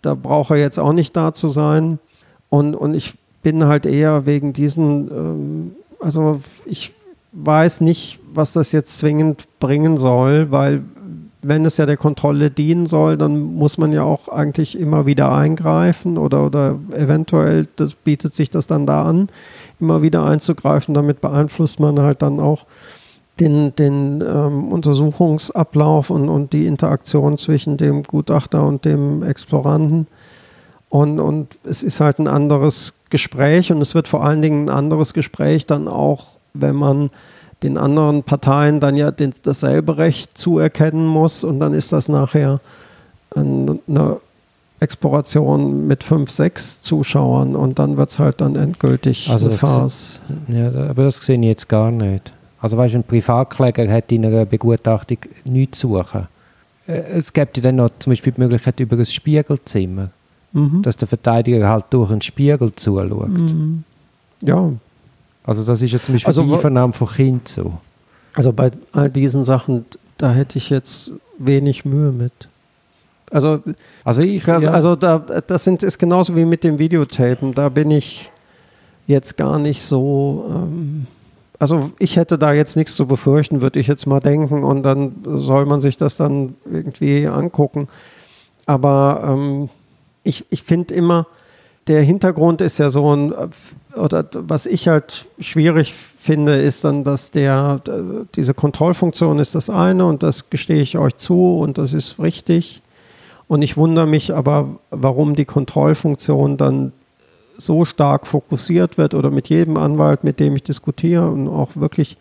Da 0.00 0.14
braucht 0.14 0.52
er 0.52 0.56
jetzt 0.56 0.78
auch 0.78 0.94
nicht 0.94 1.14
da 1.14 1.34
zu 1.34 1.50
sein. 1.50 1.98
Und, 2.48 2.74
und 2.74 2.94
ich 2.94 3.18
bin 3.42 3.66
halt 3.66 3.84
eher 3.84 4.24
wegen 4.24 4.54
diesen, 4.54 5.10
ähm, 5.10 5.72
also 6.00 6.40
ich 6.64 6.94
weiß 7.32 7.82
nicht, 7.82 8.18
was 8.32 8.54
das 8.54 8.72
jetzt 8.72 8.96
zwingend 8.96 9.46
bringen 9.58 9.98
soll, 9.98 10.50
weil 10.50 10.84
wenn 11.42 11.64
es 11.64 11.76
ja 11.76 11.86
der 11.86 11.96
Kontrolle 11.96 12.50
dienen 12.50 12.86
soll, 12.86 13.16
dann 13.16 13.40
muss 13.40 13.78
man 13.78 13.92
ja 13.92 14.02
auch 14.02 14.28
eigentlich 14.28 14.78
immer 14.78 15.06
wieder 15.06 15.32
eingreifen 15.32 16.18
oder, 16.18 16.44
oder 16.44 16.78
eventuell 16.92 17.66
das 17.76 17.94
bietet 17.94 18.34
sich 18.34 18.50
das 18.50 18.66
dann 18.66 18.86
da 18.86 19.04
an, 19.04 19.28
immer 19.80 20.02
wieder 20.02 20.24
einzugreifen. 20.24 20.94
Damit 20.94 21.20
beeinflusst 21.20 21.80
man 21.80 21.98
halt 22.00 22.22
dann 22.22 22.40
auch 22.40 22.66
den, 23.38 23.74
den 23.74 24.20
ähm, 24.20 24.68
Untersuchungsablauf 24.70 26.10
und, 26.10 26.28
und 26.28 26.52
die 26.52 26.66
Interaktion 26.66 27.38
zwischen 27.38 27.78
dem 27.78 28.02
Gutachter 28.02 28.66
und 28.66 28.84
dem 28.84 29.22
Exploranten. 29.22 30.06
Und, 30.90 31.20
und 31.20 31.56
es 31.64 31.82
ist 31.82 32.00
halt 32.00 32.18
ein 32.18 32.28
anderes 32.28 32.94
Gespräch 33.08 33.72
und 33.72 33.80
es 33.80 33.94
wird 33.94 34.08
vor 34.08 34.24
allen 34.24 34.42
Dingen 34.42 34.66
ein 34.66 34.74
anderes 34.74 35.14
Gespräch 35.14 35.64
dann 35.64 35.88
auch, 35.88 36.38
wenn 36.52 36.76
man 36.76 37.10
den 37.62 37.76
anderen 37.76 38.22
Parteien 38.22 38.80
dann 38.80 38.96
ja 38.96 39.10
den, 39.10 39.32
dasselbe 39.42 39.98
Recht 39.98 40.36
zuerkennen 40.36 41.06
muss 41.06 41.44
und 41.44 41.60
dann 41.60 41.74
ist 41.74 41.92
das 41.92 42.08
nachher 42.08 42.60
eine 43.34 44.18
Exploration 44.80 45.86
mit 45.86 46.02
fünf, 46.02 46.30
sechs 46.30 46.80
Zuschauern 46.80 47.54
und 47.54 47.78
dann 47.78 47.96
wird 47.96 48.10
es 48.10 48.18
halt 48.18 48.40
dann 48.40 48.56
endgültig 48.56 49.28
also 49.30 49.50
Farce. 49.50 50.22
Ja, 50.48 50.68
aber 50.68 51.04
das 51.04 51.18
sehe 51.18 51.38
ich 51.38 51.44
jetzt 51.44 51.68
gar 51.68 51.90
nicht. 51.90 52.32
Also 52.60 52.76
weißt 52.76 52.94
du, 52.94 52.98
ein 52.98 53.04
Privatkläger 53.04 53.90
hat 53.90 54.10
in 54.10 54.24
einer 54.24 54.46
Begutachtung 54.46 55.18
nichts 55.44 55.78
zu 55.78 55.96
suchen. 55.96 56.28
Äh, 56.86 57.02
es 57.16 57.32
gibt 57.32 57.56
ja 57.58 57.62
dann 57.62 57.76
noch 57.76 57.90
zum 57.98 58.12
Beispiel 58.12 58.32
die 58.32 58.40
Möglichkeit 58.40 58.80
über 58.80 58.96
ein 58.96 59.04
Spiegelzimmer, 59.04 60.10
mhm. 60.52 60.82
dass 60.82 60.96
der 60.96 61.08
Verteidiger 61.08 61.68
halt 61.68 61.84
durch 61.90 62.10
einen 62.10 62.22
Spiegel 62.22 62.72
zuschaut. 62.74 63.28
Mhm. 63.28 63.84
Ja. 64.42 64.70
Also 65.50 65.64
das 65.64 65.82
ist 65.82 65.90
ja 65.90 66.00
zum 66.00 66.14
Beispiel 66.14 66.28
also, 66.28 66.44
bei 66.44 66.54
Einvernahmen 66.54 66.92
von 66.92 67.08
Kind 67.08 67.48
so. 67.48 67.72
Also 68.34 68.52
bei 68.52 68.70
all 68.92 69.10
diesen 69.10 69.42
Sachen, 69.42 69.84
da 70.16 70.30
hätte 70.30 70.58
ich 70.58 70.70
jetzt 70.70 71.10
wenig 71.38 71.84
Mühe 71.84 72.12
mit. 72.12 72.30
Also, 73.32 73.60
also, 74.04 74.20
ich, 74.20 74.46
ja. 74.46 74.58
also 74.58 74.94
da, 74.94 75.18
das 75.18 75.64
sind, 75.64 75.82
ist 75.82 75.98
genauso 75.98 76.36
wie 76.36 76.44
mit 76.44 76.62
dem 76.62 76.78
Videotapen. 76.78 77.52
Da 77.52 77.68
bin 77.68 77.90
ich 77.90 78.30
jetzt 79.08 79.36
gar 79.36 79.58
nicht 79.58 79.82
so. 79.82 80.46
Ähm, 80.48 81.08
also 81.58 81.90
ich 81.98 82.14
hätte 82.14 82.38
da 82.38 82.52
jetzt 82.52 82.76
nichts 82.76 82.94
zu 82.94 83.06
befürchten, 83.06 83.60
würde 83.60 83.80
ich 83.80 83.88
jetzt 83.88 84.06
mal 84.06 84.20
denken. 84.20 84.62
Und 84.62 84.84
dann 84.84 85.16
soll 85.24 85.66
man 85.66 85.80
sich 85.80 85.96
das 85.96 86.16
dann 86.16 86.54
irgendwie 86.64 87.26
angucken. 87.26 87.88
Aber 88.66 89.24
ähm, 89.26 89.68
ich, 90.22 90.44
ich 90.50 90.62
finde 90.62 90.94
immer, 90.94 91.26
der 91.90 92.02
Hintergrund 92.02 92.60
ist 92.60 92.78
ja 92.78 92.88
so 92.88 93.16
ein, 93.16 93.34
oder 93.96 94.24
was 94.32 94.66
ich 94.66 94.86
halt 94.86 95.28
schwierig 95.40 95.92
finde, 95.92 96.54
ist 96.54 96.84
dann, 96.84 97.02
dass 97.02 97.32
der, 97.32 97.80
diese 98.36 98.54
Kontrollfunktion 98.54 99.40
ist 99.40 99.56
das 99.56 99.68
eine 99.68 100.06
und 100.06 100.22
das 100.22 100.50
gestehe 100.50 100.80
ich 100.80 100.98
euch 100.98 101.16
zu 101.16 101.58
und 101.58 101.78
das 101.78 101.92
ist 101.92 102.20
richtig. 102.20 102.80
Und 103.48 103.62
ich 103.62 103.76
wundere 103.76 104.06
mich 104.06 104.32
aber, 104.32 104.68
warum 104.90 105.34
die 105.34 105.44
Kontrollfunktion 105.44 106.56
dann 106.56 106.92
so 107.58 107.84
stark 107.84 108.28
fokussiert 108.28 108.96
wird 108.96 109.14
oder 109.14 109.32
mit 109.32 109.48
jedem 109.48 109.76
Anwalt, 109.76 110.22
mit 110.22 110.38
dem 110.38 110.54
ich 110.54 110.62
diskutiere 110.62 111.28
und 111.28 111.48
auch 111.48 111.70
wirklich 111.74 112.16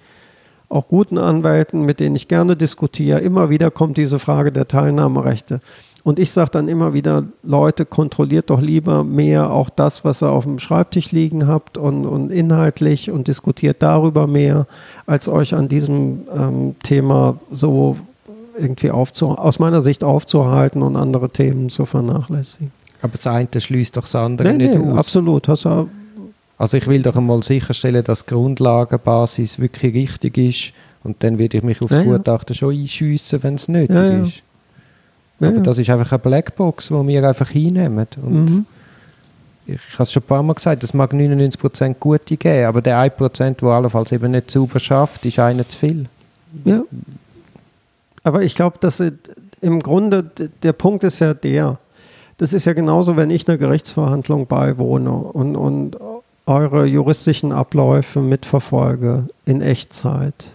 auch 0.70 0.88
guten 0.88 1.18
Anwälten, 1.18 1.84
mit 1.84 2.00
denen 2.00 2.16
ich 2.16 2.28
gerne 2.28 2.56
diskutiere, 2.56 3.20
immer 3.20 3.50
wieder 3.50 3.72
kommt 3.72 3.98
diese 3.98 4.20
Frage 4.20 4.52
der 4.52 4.68
Teilnahmerechte. 4.68 5.60
Und 6.04 6.18
ich 6.18 6.32
sage 6.32 6.52
dann 6.52 6.68
immer 6.70 6.94
wieder, 6.94 7.24
Leute, 7.44 7.86
kontrolliert 7.86 8.50
doch 8.50 8.62
lieber 8.62 9.04
mehr 9.04 9.52
auch 9.52 9.70
das, 9.70 10.06
was 10.06 10.24
ihr 10.24 10.30
auf 10.30 10.46
dem 10.46 10.60
Schreibtisch 10.60 11.12
liegen 11.12 11.48
habt 11.48 11.78
und, 11.78 12.06
und 12.06 12.32
inhaltlich 12.32 13.12
und 13.12 13.28
diskutiert 13.28 13.82
darüber 13.82 14.26
mehr, 14.26 14.66
als 15.06 15.28
euch 15.28 15.54
an 15.54 15.68
diesem 15.68 16.22
ähm, 16.34 16.76
Thema 16.84 17.38
so 17.52 17.98
irgendwie 18.58 18.92
aufzu 18.92 19.30
aus 19.30 19.60
meiner 19.60 19.82
Sicht 19.82 20.04
aufzuhalten 20.04 20.82
und 20.82 20.96
andere 20.96 21.30
Themen 21.30 21.70
zu 21.70 21.86
vernachlässigen. 21.86 22.72
Aber 23.02 23.14
das 23.14 23.28
eine 23.28 23.48
schließt 23.58 23.96
doch 23.98 24.04
das 24.04 24.16
andere 24.16 24.52
nee, 24.54 24.68
nicht 24.68 24.80
nee, 24.80 24.92
aus. 24.92 24.98
Absolut. 24.98 25.48
Also, 25.48 25.90
also 26.60 26.76
ich 26.76 26.86
will 26.88 27.02
doch 27.02 27.16
einmal 27.16 27.42
sicherstellen, 27.42 28.04
dass 28.04 28.26
die 28.26 28.34
Grundlagenbasis 28.34 29.60
wirklich 29.60 29.94
richtig 29.96 30.38
ist 30.38 30.74
und 31.04 31.24
dann 31.24 31.40
werde 31.40 31.58
ich 31.58 31.64
mich 31.64 31.82
aufs 31.82 31.98
ja, 31.98 32.04
Gutachten 32.04 32.54
schon 32.54 32.76
einschiessen, 32.76 33.42
wenn 33.42 33.56
es 33.56 33.70
nötig 33.70 33.96
ja, 33.96 34.24
ist. 34.24 34.44
Aber 35.40 35.62
das 35.62 35.78
ist 35.80 35.90
einfach 35.90 36.12
eine 36.12 36.20
Blackbox, 36.20 36.90
die 36.90 37.08
wir 37.08 37.24
einfach 37.26 37.50
hinnehmen. 37.50 38.08
Und 38.22 38.46
mhm. 38.46 38.66
ich, 39.66 39.76
ich 39.76 39.94
habe 39.94 40.04
es 40.04 40.12
schon 40.12 40.22
ein 40.22 40.28
paar 40.28 40.44
Mal 40.44 40.54
gesagt, 40.54 40.84
es 40.84 40.94
mag 40.94 41.14
99% 41.14 41.96
gute 41.98 42.36
geben, 42.36 42.66
aber 42.66 42.82
der 42.82 42.98
1%, 42.98 43.62
der 43.62 43.70
allenfalls 43.70 44.12
eben 44.12 44.32
nicht 44.32 44.52
sauber 44.52 44.82
schafft, 44.82 45.26
ist 45.26 45.40
einer 45.40 45.68
zu 45.68 45.80
viel. 45.80 46.06
Ja. 46.66 46.82
Aber 48.24 48.42
ich 48.42 48.54
glaube, 48.54 48.78
dass 48.82 49.02
im 49.62 49.80
Grunde 49.80 50.30
der 50.62 50.74
Punkt 50.74 51.06
ist 51.06 51.20
ja 51.20 51.34
der, 51.34 51.78
das 52.38 52.52
ist 52.52 52.66
ja 52.66 52.74
genauso, 52.74 53.16
wenn 53.16 53.30
ich 53.30 53.48
einer 53.48 53.58
Gerichtsverhandlung 53.58 54.46
beiwohne 54.46 55.12
und, 55.12 55.56
und 55.56 55.96
eure 56.50 56.86
juristischen 56.86 57.52
Abläufe 57.52 58.22
mitverfolge 58.22 59.28
in 59.46 59.62
Echtzeit. 59.62 60.52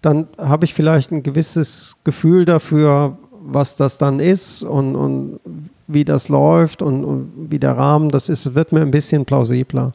Dann 0.00 0.26
habe 0.38 0.64
ich 0.64 0.72
vielleicht 0.72 1.12
ein 1.12 1.22
gewisses 1.22 1.96
Gefühl 2.02 2.46
dafür, 2.46 3.18
was 3.42 3.76
das 3.76 3.98
dann 3.98 4.20
ist 4.20 4.62
und, 4.62 4.96
und 4.96 5.40
wie 5.86 6.04
das 6.04 6.28
läuft 6.28 6.80
und, 6.80 7.04
und 7.04 7.32
wie 7.50 7.58
der 7.58 7.76
Rahmen 7.76 8.08
das 8.08 8.28
ist, 8.28 8.54
wird 8.54 8.72
mir 8.72 8.80
ein 8.80 8.90
bisschen 8.90 9.26
plausibler. 9.26 9.92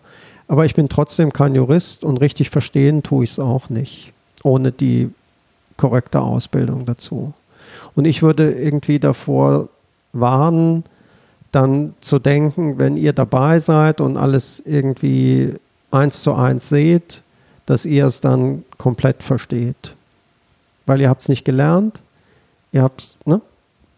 Aber 0.48 0.66
ich 0.66 0.76
bin 0.76 0.88
trotzdem 0.88 1.34
kein 1.34 1.56
Jurist 1.56 2.04
und 2.04 2.18
richtig 2.18 2.52
verstehen 2.52 3.02
tue 3.02 3.24
ich 3.24 3.32
es 3.32 3.40
auch 3.40 3.70
nicht, 3.70 4.14
ohne 4.44 4.72
die 4.72 5.10
korrekte 5.78 6.22
Ausbildung 6.22 6.86
dazu. 6.86 7.34
Und 7.96 8.06
ich 8.06 8.22
würde 8.22 8.52
irgendwie 8.52 9.00
davor 9.00 9.70
warnen, 10.12 10.84
dann 11.54 11.94
zu 12.02 12.20
denken, 12.20 12.78
wenn 12.78 12.98
ihr 12.98 13.14
dabei 13.14 13.60
seid 13.60 14.02
und 14.02 14.18
alles 14.18 14.62
irgendwie 14.66 15.54
eins 15.92 16.24
zu 16.24 16.34
eins 16.34 16.68
seht, 16.68 17.24
dass 17.66 17.86
ihr 17.86 18.06
es 18.06 18.20
dann 18.20 18.66
komplett 18.78 19.24
versteht. 19.24 19.96
Weil 20.86 21.00
ihr 21.00 21.10
habt 21.10 21.22
es 21.22 21.30
nicht 21.30 21.46
gelernt, 21.46 22.02
ihr 22.72 22.82
habt 22.82 23.02
es 23.02 23.18
ne, 23.26 23.40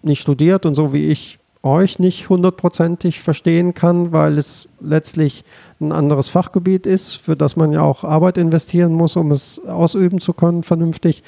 nicht 0.03 0.21
studiert 0.21 0.65
und 0.65 0.75
so 0.75 0.93
wie 0.93 1.07
ich 1.07 1.39
euch 1.63 1.97
nicht 1.97 2.29
hundertprozentig 2.29 3.21
verstehen 3.21 3.73
kann, 3.73 4.11
weil 4.11 4.37
es 4.37 4.67
letztlich 4.79 5.43
ein 5.81 5.91
anderes 5.91 6.29
Fachgebiet 6.29 6.85
ist, 6.85 7.15
für 7.15 7.35
das 7.35 7.55
man 7.55 7.71
ja 7.71 7.81
auch 7.81 8.03
Arbeit 8.03 8.37
investieren 8.37 8.93
muss, 8.93 9.15
um 9.15 9.31
es 9.31 9.59
ausüben 9.65 10.19
zu 10.19 10.33
können 10.33 10.61
vernünftig 10.61 11.23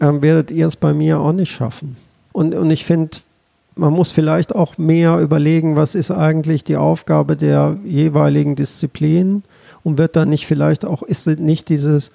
ähm, 0.00 0.22
werdet 0.22 0.50
ihr 0.50 0.66
es 0.66 0.76
bei 0.76 0.92
mir 0.92 1.20
auch 1.20 1.32
nicht 1.32 1.52
schaffen. 1.52 1.96
Und, 2.32 2.54
und 2.54 2.70
ich 2.70 2.84
finde, 2.84 3.18
man 3.76 3.92
muss 3.92 4.12
vielleicht 4.12 4.54
auch 4.54 4.78
mehr 4.78 5.18
überlegen, 5.18 5.76
was 5.76 5.94
ist 5.94 6.10
eigentlich 6.10 6.64
die 6.64 6.76
Aufgabe 6.76 7.36
der 7.36 7.76
jeweiligen 7.84 8.56
Disziplin 8.56 9.42
und 9.82 9.98
wird 9.98 10.16
dann 10.16 10.28
nicht 10.28 10.46
vielleicht 10.46 10.84
auch, 10.84 11.02
ist 11.02 11.26
nicht 11.26 11.68
dieses, 11.68 12.10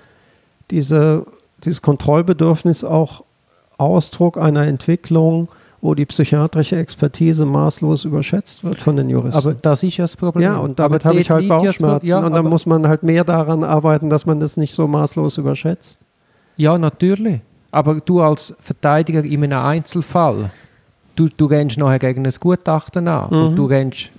diese, 0.72 1.26
dieses 1.64 1.82
Kontrollbedürfnis 1.82 2.84
auch 2.84 3.24
Ausdruck 3.78 4.38
einer 4.38 4.66
Entwicklung, 4.68 5.50
wo 5.82 5.96
die 5.96 6.06
psychiatrische 6.06 6.76
Expertise 6.76 7.46
maßlos 7.46 8.04
überschätzt 8.04 8.64
wird 8.64 8.82
von 8.82 8.98
den 8.98 9.10
Juristen. 9.10 9.38
Aber 9.38 9.54
das 9.54 9.84
ist 9.84 9.96
ja 9.98 10.04
das 10.04 10.18
Problem. 10.18 10.44
Ja, 10.44 10.58
und 10.58 10.78
damit 10.78 11.06
habe 11.06 11.20
ich 11.20 11.30
halt 11.30 11.48
Bauchschmerzen. 11.48 12.06
Ja, 12.06 12.20
und 12.20 12.34
dann 12.34 12.48
muss 12.48 12.66
man 12.66 12.88
halt 12.88 13.04
mehr 13.04 13.24
daran 13.24 13.64
arbeiten, 13.64 14.10
dass 14.10 14.26
man 14.26 14.40
das 14.42 14.58
nicht 14.58 14.74
so 14.74 14.88
maßlos 14.88 15.38
überschätzt. 15.38 16.00
Ja, 16.58 16.78
natürlich. 16.78 17.40
Aber 17.72 18.02
du 18.02 18.20
als 18.22 18.54
Verteidiger 18.60 19.24
in 19.24 19.44
einem 19.44 19.64
Einzelfall, 19.64 20.52
du, 21.20 21.28
du 21.28 21.46
rennst 21.46 21.78
nachher 21.78 22.00
gegen 22.00 22.26
ein 22.26 22.34
Gutachten 22.40 23.08
an 23.08 23.30
mhm. 23.30 23.44
und 23.44 23.56
du 23.56 23.66
rennst 23.66 24.10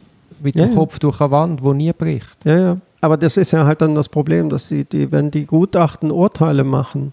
mit 0.42 0.54
dem 0.54 0.70
ja, 0.70 0.74
Kopf 0.74 0.98
durch 0.98 1.20
eine 1.20 1.30
Wand, 1.30 1.62
wo 1.62 1.72
nie 1.72 1.92
bricht. 1.92 2.36
Ja, 2.44 2.58
ja. 2.58 2.76
Aber 3.00 3.16
das 3.16 3.36
ist 3.36 3.52
ja 3.52 3.64
halt 3.64 3.80
dann 3.80 3.94
das 3.94 4.08
Problem, 4.08 4.50
dass 4.50 4.68
die, 4.68 4.84
die 4.84 5.10
wenn 5.10 5.30
die 5.30 5.46
Gutachten 5.46 6.10
Urteile 6.10 6.64
machen, 6.64 7.12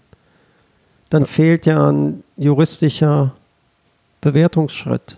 dann 1.10 1.22
ja. 1.22 1.26
fehlt 1.26 1.66
ja 1.66 1.90
ein 1.90 2.22
juristischer 2.36 3.32
Bewertungsschritt. 4.20 5.16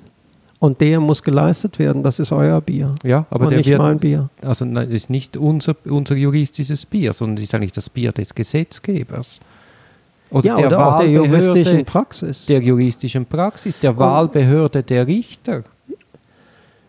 Und 0.61 0.81
der 0.83 1.01
muss 1.01 1.23
geleistet 1.23 1.79
werden. 1.79 2.03
Das 2.03 2.19
ist 2.19 2.33
euer 2.33 2.61
Bier. 2.61 2.93
Ja, 3.03 3.25
aber 3.31 3.45
und 3.45 3.51
der 3.51 3.59
nicht 3.59 3.71
wird, 3.71 3.79
mein 3.79 3.99
Bier. 3.99 4.29
Also 4.43 4.67
nein, 4.67 4.89
das 4.89 4.95
ist 4.95 5.11
nicht 5.11 5.39
unser, 5.39 5.75
unser 5.87 6.15
juristisches 6.15 6.85
Bier, 6.85 7.15
sondern 7.15 7.39
es 7.39 7.45
ist 7.45 7.55
eigentlich 7.55 7.73
das 7.73 7.89
Bier 7.89 8.13
des 8.13 8.35
Gesetzgebers. 8.35 9.41
Oder, 10.31 10.47
ja, 10.47 10.57
der, 10.57 10.67
oder 10.67 10.87
auch 10.87 11.01
der 11.01 11.11
juristischen 11.11 11.85
Praxis. 11.85 12.47
Der 12.47 12.61
juristischen 12.61 13.27
Praxis, 13.27 13.79
der 13.79 13.97
Wahlbehörde 13.97 14.83
der 14.83 15.07
Richter. 15.07 15.65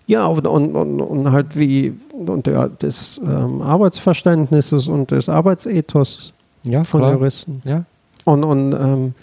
Ja, 0.07 0.25
und, 0.27 0.45
und, 0.45 0.75
und, 0.75 1.31
halt 1.31 1.57
wie 1.57 1.93
und 2.11 2.45
der, 2.45 2.67
des 2.69 3.19
ähm, 3.23 3.61
Arbeitsverständnisses 3.61 4.87
und 4.87 5.11
des 5.11 5.29
Arbeitsethos 5.29 6.33
ja, 6.63 6.83
von 6.83 7.01
klar. 7.01 7.13
Juristen. 7.13 7.61
Ja. 7.63 7.85
Und, 8.25 8.43
und, 8.43 8.73
ähm, 8.73 9.13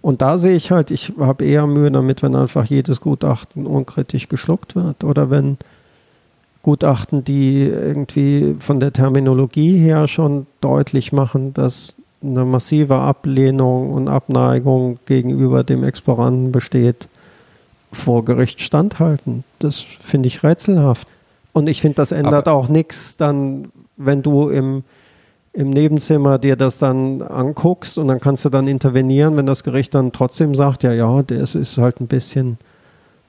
und 0.00 0.22
da 0.22 0.38
sehe 0.38 0.54
ich 0.54 0.70
halt, 0.70 0.90
ich 0.90 1.12
habe 1.18 1.44
eher 1.44 1.66
Mühe 1.66 1.90
damit, 1.90 2.22
wenn 2.22 2.36
einfach 2.36 2.64
jedes 2.64 3.00
Gutachten 3.00 3.66
unkritisch 3.66 4.28
geschluckt 4.28 4.76
wird 4.76 5.02
oder 5.04 5.28
wenn 5.28 5.58
Gutachten, 6.62 7.24
die 7.24 7.64
irgendwie 7.64 8.56
von 8.58 8.80
der 8.80 8.92
Terminologie 8.92 9.78
her 9.78 10.08
schon 10.08 10.46
deutlich 10.60 11.12
machen, 11.12 11.52
dass 11.54 11.94
eine 12.22 12.44
massive 12.44 12.96
Ablehnung 12.96 13.92
und 13.92 14.08
Abneigung 14.08 14.98
gegenüber 15.06 15.62
dem 15.64 15.84
Exploranten 15.84 16.52
besteht, 16.52 17.08
vor 17.92 18.24
Gericht 18.24 18.60
standhalten. 18.60 19.44
Das 19.60 19.84
finde 20.00 20.26
ich 20.28 20.42
rätselhaft. 20.42 21.08
Und 21.52 21.68
ich 21.68 21.80
finde, 21.80 21.96
das 21.96 22.12
ändert 22.12 22.46
Aber 22.46 22.56
auch 22.56 22.68
nichts 22.68 23.16
dann, 23.16 23.68
wenn 23.96 24.22
du 24.22 24.48
im, 24.50 24.84
im 25.52 25.70
Nebenzimmer 25.70 26.38
dir 26.38 26.56
das 26.56 26.78
dann 26.78 27.22
anguckst 27.22 27.98
und 27.98 28.08
dann 28.08 28.20
kannst 28.20 28.44
du 28.44 28.48
dann 28.50 28.68
intervenieren, 28.68 29.36
wenn 29.36 29.46
das 29.46 29.64
Gericht 29.64 29.94
dann 29.94 30.12
trotzdem 30.12 30.54
sagt, 30.54 30.82
ja, 30.82 30.92
ja, 30.92 31.22
das 31.22 31.54
ist 31.54 31.78
halt 31.78 32.00
ein 32.00 32.06
bisschen 32.06 32.58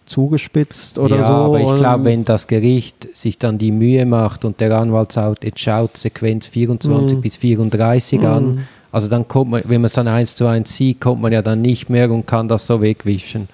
zugespitzt 0.05 0.97
oder 0.97 1.17
ja, 1.17 1.27
so. 1.27 1.33
aber 1.33 1.59
ich 1.59 1.75
glaube, 1.75 2.05
wenn 2.05 2.25
das 2.25 2.47
Gericht 2.47 3.15
sich 3.15 3.37
dann 3.37 3.57
die 3.59 3.71
Mühe 3.71 4.05
macht 4.05 4.43
und 4.43 4.59
der 4.59 4.77
Anwalt 4.77 5.11
sagt, 5.11 5.43
jetzt 5.43 5.59
schaut 5.59 5.97
Sequenz 5.97 6.47
24 6.47 7.17
Mhm. 7.17 7.21
bis 7.21 7.37
34 7.37 8.19
an, 8.25 8.67
also 8.91 9.07
dann 9.07 9.27
kommt 9.27 9.51
man, 9.51 9.61
wenn 9.65 9.81
man 9.81 9.87
es 9.87 9.93
dann 9.93 10.07
eins 10.07 10.35
zu 10.35 10.47
eins 10.47 10.75
sieht, 10.75 10.99
kommt 11.01 11.21
man 11.21 11.31
ja 11.31 11.41
dann 11.41 11.61
nicht 11.61 11.89
mehr 11.89 12.09
und 12.11 12.25
kann 12.25 12.47
das 12.47 12.65
so 12.67 12.81
wegwischen. 12.81 13.47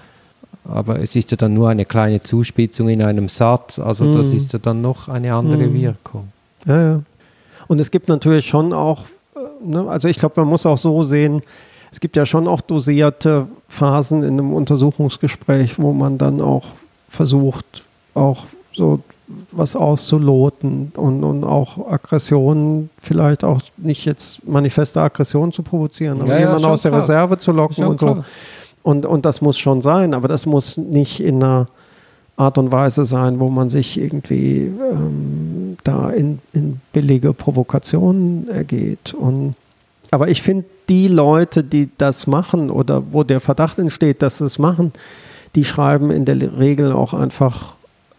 Aber 0.67 0.99
es 0.99 1.15
ist 1.15 1.29
ja 1.31 1.37
dann 1.37 1.53
nur 1.53 1.69
eine 1.69 1.85
kleine 1.85 2.23
Zuspitzung 2.23 2.89
in 2.89 3.03
einem 3.03 3.29
Satz, 3.29 3.77
also 3.79 4.11
das 4.11 4.31
Mhm. 4.31 4.37
ist 4.37 4.53
ja 4.53 4.59
dann 4.59 4.81
noch 4.81 5.09
eine 5.09 5.33
andere 5.33 5.67
Mhm. 5.67 5.73
Wirkung. 5.73 6.27
Ja, 6.65 6.81
ja. 6.81 7.01
Und 7.67 7.79
es 7.79 7.91
gibt 7.91 8.09
natürlich 8.09 8.47
schon 8.47 8.73
auch, 8.73 9.01
äh, 9.35 9.39
ne, 9.63 9.87
also 9.87 10.07
ich 10.07 10.17
glaube, 10.17 10.41
man 10.41 10.49
muss 10.49 10.65
auch 10.65 10.77
so 10.77 11.03
sehen, 11.03 11.41
es 11.91 11.99
gibt 11.99 12.15
ja 12.15 12.25
schon 12.25 12.47
auch 12.47 12.61
dosierte 12.61 13.47
Phasen 13.69 14.23
in 14.23 14.33
einem 14.39 14.53
Untersuchungsgespräch, 14.53 15.79
wo 15.79 15.93
man 15.93 16.17
dann 16.17 16.41
auch 16.41 16.65
versucht, 17.09 17.83
auch 18.13 18.45
so 18.73 18.99
was 19.51 19.75
auszuloten 19.75 20.91
und, 20.95 21.23
und 21.23 21.43
auch 21.43 21.89
Aggressionen, 21.91 22.89
vielleicht 23.01 23.43
auch 23.43 23.61
nicht 23.77 24.05
jetzt 24.05 24.47
manifeste 24.47 25.01
Aggressionen 25.01 25.51
zu 25.51 25.63
provozieren, 25.63 26.21
aber 26.21 26.29
Ja, 26.29 26.33
ja, 26.35 26.39
jemanden 26.41 26.61
schon 26.63 26.71
aus 26.71 26.81
der 26.83 26.91
klar. 26.91 27.01
Reserve 27.01 27.37
zu 27.37 27.51
locken 27.51 27.75
Schon 27.75 27.87
und 27.87 27.99
so. 27.99 28.05
klar. 28.05 28.25
Und, 28.83 29.05
und 29.07 29.25
das 29.25 29.41
muss 29.41 29.57
schon 29.57 29.81
sein, 29.81 30.13
aber 30.13 30.27
das 30.27 30.45
muss 30.45 30.77
nicht 30.77 31.19
in 31.19 31.43
einer 31.43 31.67
Art 32.37 32.57
und 32.57 32.71
Weise 32.71 33.03
sein, 33.05 33.39
wo 33.39 33.49
man 33.49 33.69
sich 33.69 33.99
irgendwie 33.99 34.71
ähm, 34.91 35.77
da 35.83 36.09
in, 36.09 36.39
in 36.53 36.81
billige 36.93 37.33
Provokationen 37.33 38.47
ergeht. 38.49 39.13
Und, 39.13 39.55
aber 40.11 40.27
ich 40.27 40.41
finde, 40.41 40.65
die 40.89 41.07
Leute, 41.07 41.63
die 41.63 41.89
das 41.97 42.27
machen 42.27 42.69
oder 42.69 43.01
wo 43.11 43.23
der 43.23 43.39
Verdacht 43.39 43.79
entsteht, 43.79 44.21
dass 44.21 44.37
sie 44.39 44.45
es 44.45 44.59
machen, 44.59 44.91
die 45.55 45.65
schreiben 45.65 46.11
in 46.11 46.25
der 46.25 46.59
Regel 46.59 46.91
auch 46.91 47.13
einfach 47.13 47.74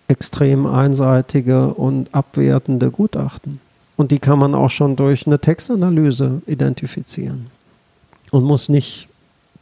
extrem 0.09 0.67
einseitige 0.67 1.75
und 1.75 2.15
abwertende 2.15 2.91
Gutachten. 2.91 3.61
Und 3.97 4.11
die 4.11 4.19
kann 4.19 4.39
man 4.39 4.55
auch 4.55 4.71
schon 4.71 4.95
durch 4.97 5.27
eine 5.27 5.39
Textanalyse 5.39 6.43
identifizieren. 6.47 7.47
Und 8.31 8.45
muss 8.45 8.69
nicht 8.69 9.09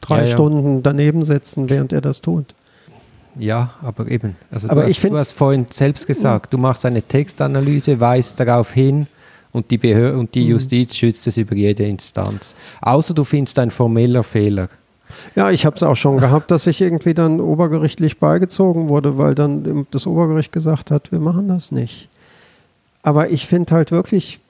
drei 0.00 0.22
Ja, 0.22 0.24
ja. 0.24 0.30
Stunden 0.33 0.83
daneben 0.83 1.24
sitzen, 1.24 1.70
während 1.70 1.92
er 1.92 2.00
das 2.00 2.20
tut. 2.20 2.46
Ja, 3.38 3.70
aber 3.83 4.09
eben. 4.11 4.37
Also 4.50 4.68
Aber 4.68 4.85
du, 4.85 4.90
ich 4.90 4.98
hast, 5.02 5.11
du 5.11 5.16
hast 5.18 5.33
vorhin 5.33 5.66
selbst 5.70 6.07
gesagt, 6.07 6.52
du 6.52 6.59
machst 6.59 6.85
eine 6.87 7.02
Textanalyse, 7.02 7.98
weist 7.98 8.38
darauf 8.38 8.72
hin 8.72 9.07
und 9.52 9.70
die, 9.70 9.78
Behör 9.78 10.14
und 10.14 10.22
Mhm. 10.26 10.33
die 10.33 10.46
Justiz 10.48 10.94
schützt 10.96 11.26
es 11.26 11.37
über 11.37 11.54
jede 11.54 11.85
Instanz. 11.85 12.54
Außer 12.80 13.14
du 13.14 13.24
findest 13.24 13.59
ein 13.59 13.70
formeller 13.70 14.22
Fehler. 14.22 14.68
Ja, 15.35 15.50
ich 15.50 15.66
habe 15.66 15.77
es 15.77 15.83
auch 15.83 15.96
schon 15.96 16.18
gehabt, 16.18 16.50
dass 16.50 16.66
ich 16.66 16.81
irgendwie 16.81 17.14
dann 17.14 17.40
obergerichtlich 17.40 18.18
beigezogen 18.18 18.88
wurde, 18.88 19.18
weil 19.18 19.35
dann 19.35 19.87
das 19.90 20.07
Obergericht 20.07 20.53
gesagt 20.53 20.90
hat, 20.90 21.12
wir 21.12 21.20
machen 21.20 21.48
das 21.48 21.72
nicht. 21.72 22.09
Aber 23.03 23.31
ich 23.31 23.46
finde 23.46 23.74
halt 23.74 23.90
wirklich, 23.92 24.40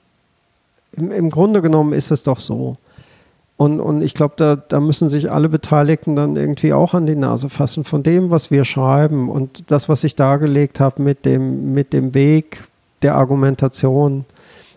im, 0.93 1.11
im 1.11 1.29
Grunde 1.29 1.61
genommen 1.61 1.93
ist 1.93 2.11
es 2.11 2.23
doch 2.23 2.39
so. 2.39 2.77
Und, 3.57 3.79
und 3.79 4.01
ich 4.01 4.13
glaube, 4.13 4.33
da, 4.37 4.55
da 4.55 4.79
müssen 4.79 5.07
sich 5.07 5.31
alle 5.31 5.47
Beteiligten 5.47 6.15
dann 6.15 6.35
irgendwie 6.35 6.73
auch 6.73 6.93
an 6.93 7.05
die 7.05 7.15
Nase 7.15 7.49
fassen 7.49 7.85
von 7.85 8.03
dem, 8.03 8.29
was 8.29 8.51
wir 8.51 8.65
schreiben 8.65 9.29
und 9.29 9.63
das, 9.71 9.87
was 9.87 10.03
ich 10.03 10.15
dargelegt 10.15 10.79
habe 10.79 11.01
mit 11.01 11.25
dem, 11.25 11.73
mit 11.73 11.93
dem 11.93 12.13
Weg 12.13 12.63
der 13.01 13.15
Argumentation, 13.15 14.25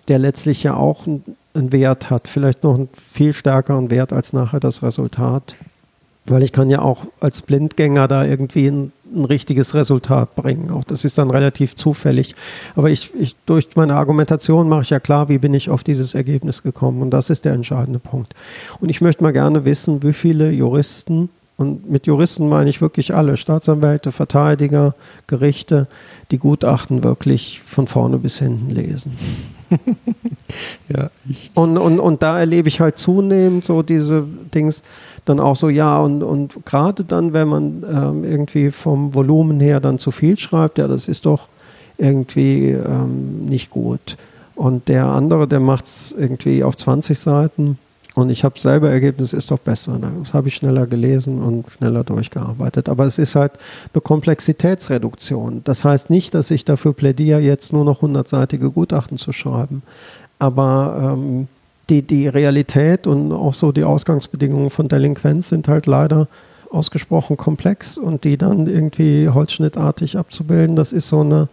der 0.07 0.21
letztlich 0.21 0.63
ja 0.63 0.75
auch 0.75 1.07
einen 1.07 1.73
Wert 1.73 2.09
hat, 2.11 2.29
vielleicht 2.29 2.63
noch 2.63 2.75
einen 2.75 2.89
viel 3.13 3.33
stärkeren 3.33 3.91
Wert 3.91 4.13
als 4.13 4.33
nachher 4.33 4.61
das 4.61 4.83
Resultat. 4.83 5.57
Weil 6.29 6.43
ich 6.43 6.53
kann 6.53 6.71
ja 6.71 6.83
auch 6.83 7.05
als 7.21 7.43
Blindgänger 7.43 8.07
da 8.09 8.25
irgendwie 8.25 8.67
ein, 8.67 8.93
ein 9.15 9.25
richtiges 9.25 9.75
Resultat 9.75 10.35
bringen. 10.37 10.71
Auch 10.71 10.85
das 10.85 11.05
ist 11.05 11.19
dann 11.19 11.31
relativ 11.31 11.77
zufällig. 11.77 12.35
Aber 12.77 12.91
ich, 12.91 13.13
ich 13.19 13.35
durch 13.47 13.69
meine 13.77 13.97
Argumentation 13.97 14.69
mache 14.69 14.83
ich 14.83 14.91
ja 14.91 15.01
klar, 15.01 15.29
wie 15.29 15.39
bin 15.39 15.55
ich 15.55 15.71
auf 15.71 15.85
dieses 15.85 16.15
Ergebnis 16.15 16.63
gekommen. 16.63 17.03
Und 17.03 17.11
das 17.11 17.31
ist 17.31 17.45
der 17.45 17.55
entscheidende 17.55 17.99
Punkt. 17.99 18.35
Und 18.81 18.89
ich 18.91 19.01
möchte 19.01 19.23
mal 19.23 19.33
gerne 19.33 19.65
wissen, 19.65 20.03
wie 20.03 20.13
viele 20.13 20.51
Juristen, 20.51 21.31
und 21.57 21.91
mit 21.91 22.07
Juristen 22.07 22.49
meine 22.49 22.71
ich 22.71 22.81
wirklich 22.81 23.15
alle, 23.15 23.37
Staatsanwälte, 23.37 24.13
Verteidiger, 24.13 24.95
Gerichte, 25.27 25.89
die 26.31 26.39
Gutachten 26.39 27.03
wirklich 27.03 27.61
von 27.65 27.89
vorne 27.89 28.19
bis 28.19 28.39
hinten 28.39 28.71
lesen. 28.71 29.17
Ja, 30.89 31.11
ich. 31.29 31.51
Und, 31.53 31.77
und, 31.77 32.01
und 32.01 32.23
da 32.23 32.39
erlebe 32.39 32.69
ich 32.69 32.81
halt 32.81 32.99
zunehmend 32.99 33.67
so 33.67 33.83
diese 33.83 34.25
Dings 34.55 34.83
dann 35.25 35.41
auch 35.41 35.57
so, 35.57 35.69
ja, 35.69 36.01
und, 36.01 36.23
und 36.23 36.65
gerade 36.65 37.05
dann, 37.05 37.33
wenn 37.33 37.49
man 37.49 37.85
ähm, 37.91 38.25
irgendwie 38.25 38.71
vom 38.71 39.15
Volumen 39.15 39.61
her 39.61 39.81
dann 39.81 39.99
zu 39.99 40.11
viel 40.11 40.37
schreibt, 40.39 40.79
ja, 40.79 40.89
das 40.89 41.09
ist 41.09 41.27
doch 41.27 41.49
irgendwie 41.99 42.71
ähm, 42.71 43.47
nicht 43.47 43.71
gut. 43.71 44.17
Und 44.55 44.89
der 44.89 45.07
andere, 45.07 45.47
der 45.47 45.61
macht 45.61 45.85
es 45.85 46.15
irgendwie 46.19 46.65
auf 46.65 46.77
20 46.77 47.19
Seiten 47.19 47.79
und 48.19 48.31
ich 48.31 48.43
habe 48.43 48.59
selber 48.59 48.91
Ergebnis, 48.91 49.33
ist 49.33 49.53
doch 49.53 49.61
besser. 49.61 49.97
Ne? 49.97 50.11
Das 50.25 50.35
habe 50.35 50.49
ich 50.49 50.57
schneller 50.57 50.89
gelesen 50.89 51.41
und 51.41 51.71
schneller 51.71 52.03
durchgearbeitet. 52.03 52.89
Aber 52.89 53.05
es 53.05 53.17
ist 53.17 53.37
halt 53.37 53.53
eine 53.95 54.01
Komplexitätsreduktion. 54.01 55.63
Das 55.63 55.85
heißt 55.85 56.11
nicht, 56.11 56.35
dass 56.35 56.51
ich 56.51 56.65
dafür 56.65 56.95
plädiere, 56.95 57.39
jetzt 57.39 57.73
nur 57.73 57.85
noch 57.85 58.03
100-seitige 58.03 58.71
Gutachten 58.71 59.19
zu 59.19 59.31
schreiben. 59.31 59.85
Aber 60.41 61.15
ähm, 61.17 61.47
die, 61.91 62.03
die 62.03 62.29
Realität 62.29 63.07
und 63.07 63.33
auch 63.33 63.55
so 63.55 63.73
die 63.73 63.85
Ausgangsbedingungen 63.85 64.71
von 64.71 64.89
Delinquenz 64.89 65.49
sind 65.49 65.69
halt 65.69 65.87
leider 65.87 66.29
ausgesprochen 66.71 67.37
komplex 67.37 67.97
und 67.97 68.25
die 68.25 68.37
dann 68.37 68.67
irgendwie 68.67 69.29
holzschnittartig 69.29 70.19
abzubilden, 70.19 70.77
das 70.77 70.93
ist 70.93 71.09
so 71.09 71.21
eine 71.21 71.49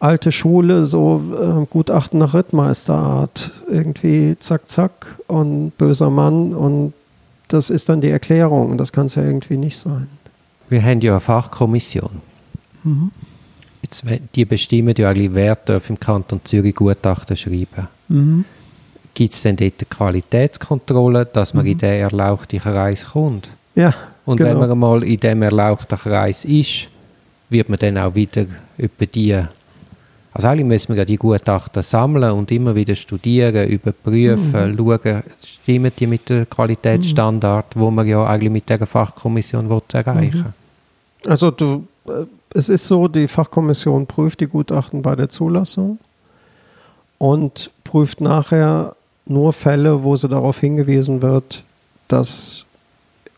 alte 0.00 0.32
Schule, 0.32 0.84
so 0.84 1.22
äh, 1.32 1.66
Gutachten 1.66 2.18
nach 2.18 2.34
Rittmeisterart. 2.34 3.52
Irgendwie 3.68 4.36
zack, 4.38 4.68
zack 4.68 5.18
und 5.28 5.72
böser 5.78 6.10
Mann 6.10 6.52
und 6.52 6.92
das 7.48 7.70
ist 7.70 7.88
dann 7.88 8.00
die 8.00 8.10
Erklärung. 8.10 8.76
Das 8.76 8.92
kann 8.92 9.06
es 9.06 9.14
ja 9.14 9.22
irgendwie 9.22 9.56
nicht 9.56 9.78
sein. 9.78 10.08
Wir 10.68 10.82
haben 10.82 11.00
ja 11.00 11.12
eine 11.12 11.20
Fachkommission. 11.20 12.10
Mhm. 12.82 13.10
Jetzt, 13.82 14.02
die 14.34 14.44
bestimmen 14.44 14.94
ja 14.96 15.10
eigentlich, 15.10 15.32
wer 15.34 15.54
darf 15.54 15.90
im 15.90 16.00
Kanton 16.00 16.40
Zürich 16.44 16.74
Gutachten 16.74 17.36
schreiben. 17.36 17.88
Mhm. 18.08 18.44
Gibt 19.14 19.34
es 19.34 19.42
denn 19.42 19.56
dort 19.56 19.74
eine 19.78 19.88
Qualitätskontrolle, 19.88 21.26
dass 21.26 21.54
man 21.54 21.64
in 21.64 21.78
den 21.78 22.00
erlauchten 22.00 22.58
Kreis 22.58 23.06
kommt? 23.12 23.48
Ja. 23.74 23.94
Und 24.26 24.38
genau. 24.38 24.60
wenn 24.60 24.68
man 24.68 24.78
mal 24.78 25.04
in 25.04 25.20
dem 25.20 25.42
erlauchten 25.42 25.96
Kreis 25.96 26.44
ist, 26.44 26.88
wird 27.48 27.68
man 27.68 27.78
dann 27.78 27.98
auch 27.98 28.14
wieder 28.14 28.46
über 28.76 29.06
die. 29.06 29.40
Also 30.32 30.48
eigentlich 30.48 30.66
müssen 30.66 30.88
wir 30.88 30.96
ja 30.96 31.04
die 31.04 31.16
Gutachten 31.16 31.82
sammeln 31.82 32.32
und 32.32 32.50
immer 32.50 32.74
wieder 32.74 32.96
studieren, 32.96 33.68
überprüfen, 33.68 34.72
Mhm. 34.72 34.76
schauen, 34.76 35.22
stimmen 35.44 35.92
die 35.96 36.06
mit 36.08 36.28
dem 36.28 36.50
Qualitätsstandard, 36.50 37.66
wo 37.76 37.90
man 37.92 38.06
ja 38.06 38.26
eigentlich 38.26 38.50
mit 38.50 38.68
der 38.68 38.84
Fachkommission 38.84 39.70
will 39.70 39.80
erreichen 39.92 40.52
Also 41.28 41.52
du, 41.52 41.86
äh, 42.08 42.24
es 42.52 42.68
ist 42.68 42.86
so, 42.86 43.06
die 43.06 43.28
Fachkommission 43.28 44.06
prüft 44.06 44.40
die 44.40 44.48
Gutachten 44.48 45.02
bei 45.02 45.14
der 45.14 45.28
Zulassung 45.28 45.98
und 47.18 47.70
prüft 47.84 48.20
nachher 48.20 48.96
nur 49.26 49.52
Fälle, 49.52 50.02
wo 50.02 50.16
sie 50.16 50.28
darauf 50.28 50.60
hingewiesen 50.60 51.22
wird, 51.22 51.64
dass 52.08 52.64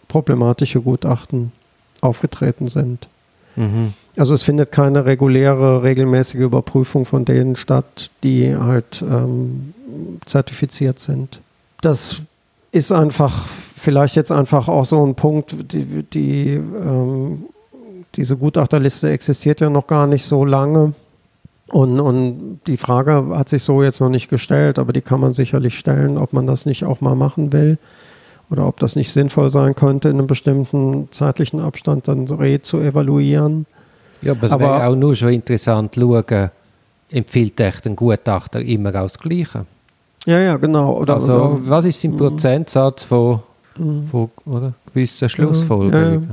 problematische 0.08 0.80
Gutachten 0.80 1.52
aufgetreten 2.00 2.68
sind. 2.68 3.08
Mhm. 3.56 3.94
Also 4.16 4.34
es 4.34 4.42
findet 4.42 4.72
keine 4.72 5.04
reguläre, 5.04 5.82
regelmäßige 5.82 6.40
Überprüfung 6.40 7.04
von 7.04 7.24
denen 7.24 7.56
statt, 7.56 8.10
die 8.22 8.56
halt 8.56 9.02
ähm, 9.02 9.74
zertifiziert 10.24 10.98
sind. 10.98 11.40
Das 11.82 12.20
ist 12.72 12.92
einfach, 12.92 13.46
vielleicht 13.76 14.16
jetzt 14.16 14.32
einfach 14.32 14.68
auch 14.68 14.84
so 14.84 15.04
ein 15.04 15.14
Punkt, 15.14 15.72
die, 15.72 16.02
die, 16.02 16.50
ähm, 16.54 17.44
diese 18.14 18.36
Gutachterliste 18.36 19.10
existiert 19.10 19.60
ja 19.60 19.70
noch 19.70 19.86
gar 19.86 20.06
nicht 20.06 20.24
so 20.24 20.44
lange. 20.44 20.94
Und, 21.68 21.98
und 21.98 22.60
die 22.68 22.76
Frage 22.76 23.26
hat 23.36 23.48
sich 23.48 23.62
so 23.64 23.82
jetzt 23.82 24.00
noch 24.00 24.08
nicht 24.08 24.28
gestellt, 24.28 24.78
aber 24.78 24.92
die 24.92 25.00
kann 25.00 25.20
man 25.20 25.34
sicherlich 25.34 25.76
stellen, 25.78 26.16
ob 26.16 26.32
man 26.32 26.46
das 26.46 26.64
nicht 26.64 26.84
auch 26.84 27.00
mal 27.00 27.16
machen 27.16 27.52
will 27.52 27.78
oder 28.50 28.66
ob 28.68 28.78
das 28.78 28.94
nicht 28.94 29.12
sinnvoll 29.12 29.50
sein 29.50 29.74
könnte, 29.74 30.08
in 30.08 30.18
einem 30.18 30.28
bestimmten 30.28 31.08
zeitlichen 31.10 31.58
Abstand 31.58 32.06
dann 32.06 32.28
re 32.28 32.62
zu 32.62 32.78
evaluieren. 32.78 33.66
Ja, 34.22 34.32
aber 34.32 34.44
es 34.44 34.52
Aber- 34.52 34.64
wäre 34.64 34.86
auch 34.86 34.94
nur 34.94 35.14
schon 35.16 35.30
interessant 35.30 35.94
zu 35.94 36.00
schauen, 36.00 36.50
empfiehlt 37.10 37.58
echt 37.60 37.86
ein 37.86 37.96
Gutachter 37.96 38.60
immer 38.60 38.90
auch 38.90 39.02
das 39.02 39.18
Gleiche. 39.18 39.66
Ja, 40.24 40.38
ja, 40.40 40.56
genau. 40.56 40.92
Oder, 40.98 41.14
also, 41.14 41.34
oder, 41.34 41.58
was 41.66 41.84
ist 41.84 42.04
im 42.04 42.16
Prozentsatz 42.16 43.02
von, 43.02 43.40
Mhm. 43.76 44.06
von 44.06 44.30
oder, 44.46 44.72
gewissen 44.92 45.28
Schlussfolgerungen? 45.28 46.30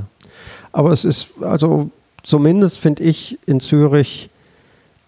aber 0.72 0.90
es 0.92 1.04
ist, 1.04 1.28
also 1.40 1.90
zumindest 2.22 2.78
finde 2.78 3.02
ich 3.02 3.38
in 3.46 3.60
Zürich 3.60 4.30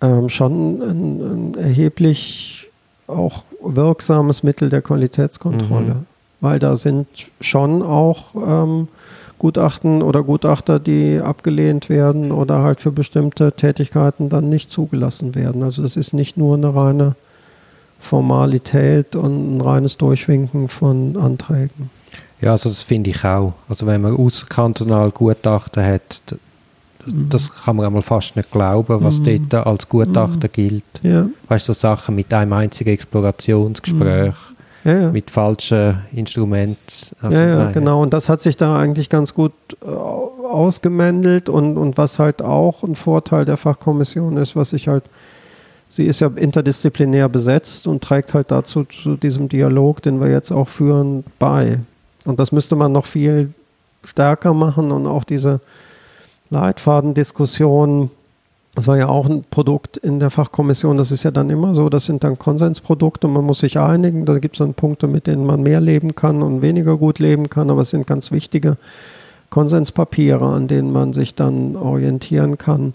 ähm, 0.00 0.28
schon 0.28 0.82
ein, 0.82 1.20
ein 1.20 1.54
erheblich 1.58 2.68
auch 3.06 3.44
wirksames 3.62 4.42
Mittel 4.42 4.68
der 4.68 4.82
Qualitätskontrolle. 4.82 5.94
Mhm. 5.94 6.06
Weil 6.40 6.58
da 6.58 6.76
sind 6.76 7.06
schon 7.40 7.82
auch 7.82 8.34
ähm, 8.34 8.88
Gutachten 9.38 10.02
oder 10.02 10.22
Gutachter, 10.22 10.78
die 10.78 11.20
abgelehnt 11.20 11.88
werden 11.88 12.32
oder 12.32 12.62
halt 12.62 12.80
für 12.80 12.92
bestimmte 12.92 13.52
Tätigkeiten 13.52 14.28
dann 14.28 14.48
nicht 14.48 14.70
zugelassen 14.70 15.34
werden. 15.34 15.62
Also 15.62 15.82
das 15.82 15.96
ist 15.96 16.12
nicht 16.12 16.36
nur 16.36 16.56
eine 16.56 16.74
reine 16.74 17.14
Formalität 17.98 19.16
und 19.16 19.56
ein 19.56 19.60
reines 19.60 19.96
Durchwinken 19.96 20.68
von 20.68 21.16
Anträgen. 21.16 21.90
Ja, 22.40 22.52
also 22.52 22.68
das 22.68 22.82
finde 22.82 23.10
ich 23.10 23.24
auch. 23.24 23.54
Also 23.68 23.86
wenn 23.86 24.02
man 24.02 24.14
außerkantonal 24.14 25.10
Gutachten 25.10 25.84
hat. 25.84 26.20
Das 27.06 27.52
kann 27.52 27.76
man 27.76 27.86
einmal 27.86 28.02
fast 28.02 28.36
nicht 28.36 28.50
glauben, 28.50 29.02
was 29.02 29.20
mhm. 29.20 29.48
dort 29.48 29.66
als 29.66 29.88
Gutachter 29.88 30.48
mhm. 30.48 30.52
gilt. 30.52 30.84
Ja. 31.02 31.26
Weißt 31.48 31.68
du, 31.68 31.72
so 31.72 31.80
Sachen 31.80 32.14
mit 32.14 32.32
einem 32.32 32.52
einzigen 32.52 32.90
Explorationsgespräch, 32.90 34.34
mhm. 34.84 34.90
ja, 34.90 35.00
ja. 35.00 35.10
mit 35.10 35.30
falschen 35.30 36.00
Instrumenten. 36.12 36.78
Also, 37.20 37.38
ja, 37.38 37.46
ja 37.46 37.70
genau. 37.72 38.02
Und 38.02 38.12
das 38.12 38.28
hat 38.28 38.42
sich 38.42 38.56
da 38.56 38.78
eigentlich 38.78 39.08
ganz 39.08 39.34
gut 39.34 39.52
äh, 39.82 39.86
ausgemändelt 39.86 41.48
und, 41.48 41.76
und 41.76 41.96
was 41.96 42.18
halt 42.18 42.42
auch 42.42 42.82
ein 42.82 42.94
Vorteil 42.94 43.44
der 43.44 43.56
Fachkommission 43.56 44.36
ist, 44.36 44.56
was 44.56 44.72
ich 44.72 44.88
halt 44.88 45.04
sie 45.88 46.04
ist 46.06 46.20
ja 46.20 46.28
interdisziplinär 46.34 47.28
besetzt 47.28 47.86
und 47.86 48.02
trägt 48.02 48.34
halt 48.34 48.50
dazu 48.50 48.84
zu 48.84 49.16
diesem 49.16 49.48
Dialog, 49.48 50.02
den 50.02 50.20
wir 50.20 50.30
jetzt 50.30 50.50
auch 50.50 50.68
führen, 50.68 51.24
bei. 51.38 51.78
Und 52.24 52.40
das 52.40 52.52
müsste 52.52 52.76
man 52.76 52.92
noch 52.92 53.06
viel 53.06 53.52
stärker 54.04 54.52
machen 54.52 54.90
und 54.92 55.06
auch 55.06 55.24
diese 55.24 55.60
Leitfadendiskussion, 56.50 58.10
das 58.74 58.86
war 58.86 58.96
ja 58.96 59.08
auch 59.08 59.26
ein 59.26 59.44
Produkt 59.50 59.96
in 59.96 60.20
der 60.20 60.30
Fachkommission, 60.30 60.98
das 60.98 61.10
ist 61.10 61.22
ja 61.22 61.30
dann 61.30 61.50
immer 61.50 61.74
so, 61.74 61.88
das 61.88 62.06
sind 62.06 62.24
dann 62.24 62.38
Konsensprodukte, 62.38 63.26
man 63.26 63.44
muss 63.44 63.60
sich 63.60 63.78
einigen, 63.78 64.26
da 64.26 64.38
gibt 64.38 64.56
es 64.56 64.58
dann 64.58 64.74
Punkte, 64.74 65.06
mit 65.06 65.26
denen 65.26 65.46
man 65.46 65.62
mehr 65.62 65.80
leben 65.80 66.14
kann 66.14 66.42
und 66.42 66.62
weniger 66.62 66.96
gut 66.96 67.18
leben 67.18 67.48
kann, 67.48 67.70
aber 67.70 67.80
es 67.80 67.90
sind 67.90 68.06
ganz 68.06 68.32
wichtige 68.32 68.76
Konsenspapiere, 69.50 70.46
an 70.46 70.68
denen 70.68 70.92
man 70.92 71.12
sich 71.12 71.34
dann 71.34 71.76
orientieren 71.76 72.58
kann. 72.58 72.92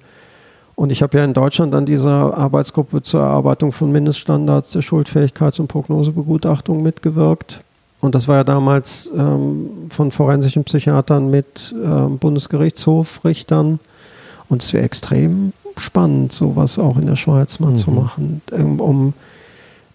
Und 0.76 0.92
ich 0.92 1.02
habe 1.02 1.18
ja 1.18 1.24
in 1.24 1.34
Deutschland 1.34 1.76
an 1.76 1.86
dieser 1.86 2.38
Arbeitsgruppe 2.38 3.04
zur 3.04 3.22
Erarbeitung 3.22 3.74
von 3.74 3.92
Mindeststandards 3.92 4.72
der 4.72 4.82
Schuldfähigkeits- 4.82 5.60
und 5.60 5.68
Prognosebegutachtung 5.68 6.82
mitgewirkt. 6.82 7.62
Und 8.02 8.16
das 8.16 8.28
war 8.28 8.38
ja 8.38 8.44
damals 8.44 9.12
ähm, 9.16 9.88
von 9.90 10.12
forensischen 10.12 10.64
Psychiatern 10.64 11.30
mit 11.30 11.74
ähm, 11.84 12.18
Bundesgerichtshofrichtern. 12.18 13.80
Und 14.50 14.64
es 14.64 14.74
wäre 14.74 14.84
extrem 14.84 15.54
spannend, 15.78 16.34
sowas 16.34 16.80
auch 16.80 16.98
in 16.98 17.06
der 17.06 17.16
Schweiz 17.16 17.60
mal 17.60 17.72
mhm. 17.72 17.76
zu 17.76 17.92
machen, 17.92 18.42
ähm, 18.52 18.80
um 18.80 19.14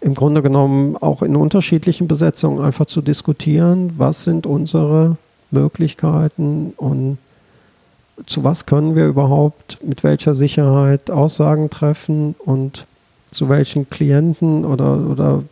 im 0.00 0.14
Grunde 0.14 0.40
genommen 0.40 0.96
auch 0.96 1.22
in 1.22 1.34
unterschiedlichen 1.34 2.06
Besetzungen 2.06 2.62
einfach 2.62 2.86
zu 2.86 3.02
diskutieren, 3.02 3.94
was 3.96 4.24
sind 4.24 4.46
unsere 4.46 5.16
Möglichkeiten 5.50 6.72
und 6.76 7.18
zu 8.26 8.44
was 8.44 8.66
können 8.66 8.94
wir 8.94 9.06
überhaupt 9.06 9.78
mit 9.84 10.04
welcher 10.04 10.34
Sicherheit 10.34 11.10
Aussagen 11.10 11.70
treffen 11.70 12.34
und 12.38 12.86
zu 13.30 13.48
welchen 13.48 13.90
Klienten 13.90 14.64
oder, 14.64 14.96
oder 14.96 15.42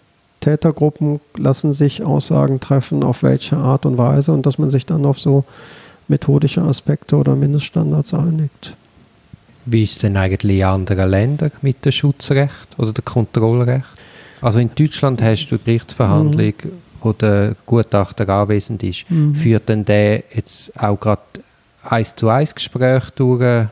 Tätergruppen 0.45 1.21
lassen 1.39 1.73
sich 1.73 2.03
Aussagen 2.03 2.61
treffen, 2.61 3.03
auf 3.03 3.23
welche 3.23 3.57
Art 3.57 3.87
und 3.87 3.97
Weise 3.97 4.33
und 4.33 4.45
dass 4.45 4.59
man 4.59 4.69
sich 4.69 4.85
dann 4.85 5.07
auf 5.07 5.19
so 5.19 5.45
methodische 6.07 6.61
Aspekte 6.61 7.17
oder 7.17 7.35
Mindeststandards 7.35 8.13
einigt. 8.13 8.77
Wie 9.65 9.85
ist 9.85 10.03
denn 10.03 10.19
eigentlich 10.19 10.59
in 10.59 10.65
anderen 10.65 11.09
Ländern 11.09 11.51
mit 11.63 11.83
dem 11.87 11.93
Schutzrecht 11.93 12.69
oder 12.77 12.93
dem 12.93 13.05
Kontrollrecht? 13.07 13.87
Also 14.43 14.59
in 14.59 14.71
Deutschland 14.75 15.23
hast 15.23 15.47
du 15.47 15.57
die 15.57 15.65
Gerichtsverhandlung, 15.65 16.53
mhm. 16.63 16.73
wo 17.01 17.15
der 17.15 17.57
Gutachter 17.65 18.29
anwesend 18.29 18.83
ist. 18.83 19.11
Mhm. 19.11 19.35
Führt 19.35 19.71
denn 19.71 19.87
der 19.87 20.25
jetzt 20.35 20.79
auch 20.79 21.01
gerade 21.01 21.23
eins 21.83 22.15
zu 22.15 22.29
eins 22.29 22.55
Gespräch 22.55 23.09
durch 23.17 23.67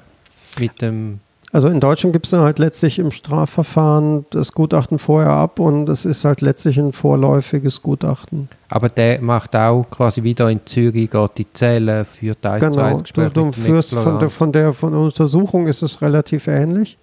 mit 0.59 0.81
dem 0.81 1.21
also 1.53 1.69
in 1.69 1.81
Deutschland 1.81 2.15
gibt 2.15 2.27
es 2.27 2.33
halt 2.33 2.59
letztlich 2.59 2.99
im 2.99 3.11
Strafverfahren 3.11 4.25
das 4.31 4.53
Gutachten 4.53 4.99
vorher 4.99 5.33
ab 5.33 5.61
und 5.61 5.87
es 5.91 6.07
ist 6.07 6.25
halt 6.25 6.41
letztlich 6.41 6.79
ein 6.79 6.93
vorläufiges 6.93 7.83
Gutachten. 7.83 8.49
Aber 8.71 8.89
der 8.89 9.21
macht 9.21 9.55
auch 9.55 9.85
quasi 9.91 10.23
wieder 10.23 10.49
in 10.49 10.61
Zürich, 10.65 11.11
geht 11.11 11.31
die 11.37 11.53
Zähne, 11.53 12.07
führt 12.07 12.45
eins 12.47 12.65
genau. 12.65 12.75
zu 12.75 12.81
eins 12.81 13.03
Gespräch 13.03 13.33
du, 13.35 13.45
du 13.45 13.53
führst 13.53 13.95
von 13.95 14.19
der, 14.19 14.31
von, 14.31 14.51
der, 14.51 14.73
von 14.73 14.93
der 14.93 15.01
Untersuchung 15.03 15.67
ist 15.67 15.83
es 15.83 16.01
relativ 16.01 16.47
ähnlich. 16.47 16.97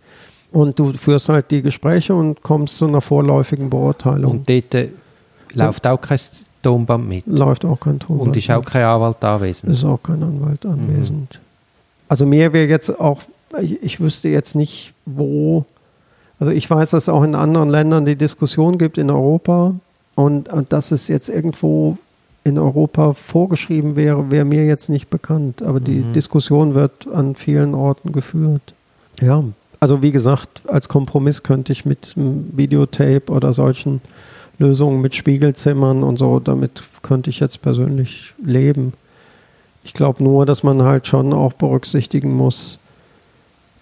Und 0.51 0.79
du 0.79 0.93
führst 0.93 1.29
halt 1.29 1.51
die 1.51 1.61
Gespräche 1.61 2.15
und 2.15 2.41
kommst 2.41 2.79
zu 2.79 2.87
einer 2.87 3.01
vorläufigen 3.01 3.69
Beurteilung. 3.69 4.31
Und 4.31 4.49
dort 4.49 4.73
äh, 4.73 4.89
läuft 5.53 5.85
auch 5.85 6.01
kein 6.01 6.17
Tonband 6.63 7.07
mit? 7.07 7.27
Läuft 7.27 7.65
auch 7.65 7.79
kein 7.79 7.99
Tonband 7.99 8.29
Und 8.29 8.37
ist 8.37 8.49
auch 8.49 8.65
kein 8.65 8.83
Anwalt 8.83 9.23
anwesend? 9.23 9.71
Ist 9.71 9.83
auch 9.83 10.01
kein 10.01 10.23
Anwalt 10.23 10.65
anwesend. 10.65 11.35
Mhm. 11.35 11.45
Also 12.07 12.25
mir 12.25 12.51
wäre 12.51 12.67
jetzt 12.67 12.99
auch 12.99 13.21
ich, 13.61 13.99
wüsste 13.99 14.29
jetzt 14.29 14.55
nicht, 14.55 14.93
wo. 15.05 15.65
Also 16.39 16.51
ich 16.51 16.69
weiß, 16.69 16.91
dass 16.91 17.03
es 17.03 17.09
auch 17.09 17.23
in 17.23 17.35
anderen 17.35 17.69
Ländern 17.69 18.05
die 18.05 18.15
Diskussion 18.15 18.77
gibt 18.77 18.97
in 18.97 19.09
Europa 19.09 19.75
und, 20.15 20.51
und 20.51 20.71
dass 20.71 20.91
es 20.91 21.07
jetzt 21.07 21.29
irgendwo 21.29 21.97
in 22.43 22.57
Europa 22.57 23.13
vorgeschrieben 23.13 23.95
wäre, 23.95 24.31
wäre 24.31 24.45
mir 24.45 24.65
jetzt 24.65 24.89
nicht 24.89 25.09
bekannt. 25.09 25.61
Aber 25.61 25.79
die 25.79 25.99
mhm. 25.99 26.13
Diskussion 26.13 26.73
wird 26.73 27.07
an 27.13 27.35
vielen 27.35 27.75
Orten 27.75 28.11
geführt. 28.11 28.73
Ja, 29.19 29.43
also 29.79 30.01
wie 30.01 30.11
gesagt, 30.11 30.63
als 30.67 30.89
Kompromiss 30.89 31.43
könnte 31.43 31.71
ich 31.71 31.85
mit 31.85 32.13
einem 32.15 32.49
Videotape 32.55 33.31
oder 33.31 33.53
solchen 33.53 34.01
Lösungen 34.57 35.01
mit 35.01 35.15
Spiegelzimmern 35.15 36.03
und 36.03 36.19
so, 36.19 36.39
damit 36.39 36.83
könnte 37.01 37.29
ich 37.29 37.39
jetzt 37.39 37.61
persönlich 37.61 38.33
leben. 38.43 38.93
Ich 39.85 39.93
glaube 39.93 40.21
nur, 40.21 40.45
dass 40.45 40.63
man 40.63 40.83
halt 40.83 41.07
schon 41.07 41.31
auch 41.33 41.53
berücksichtigen 41.53 42.35
muss, 42.35 42.79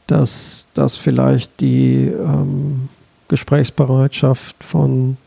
dass 0.07 0.67
das 0.73 0.97
vielleicht 0.97 1.59
die 1.59 2.05
ähm, 2.07 2.89
Gesprächsbereitschaft 3.27 4.63
von 4.63 5.17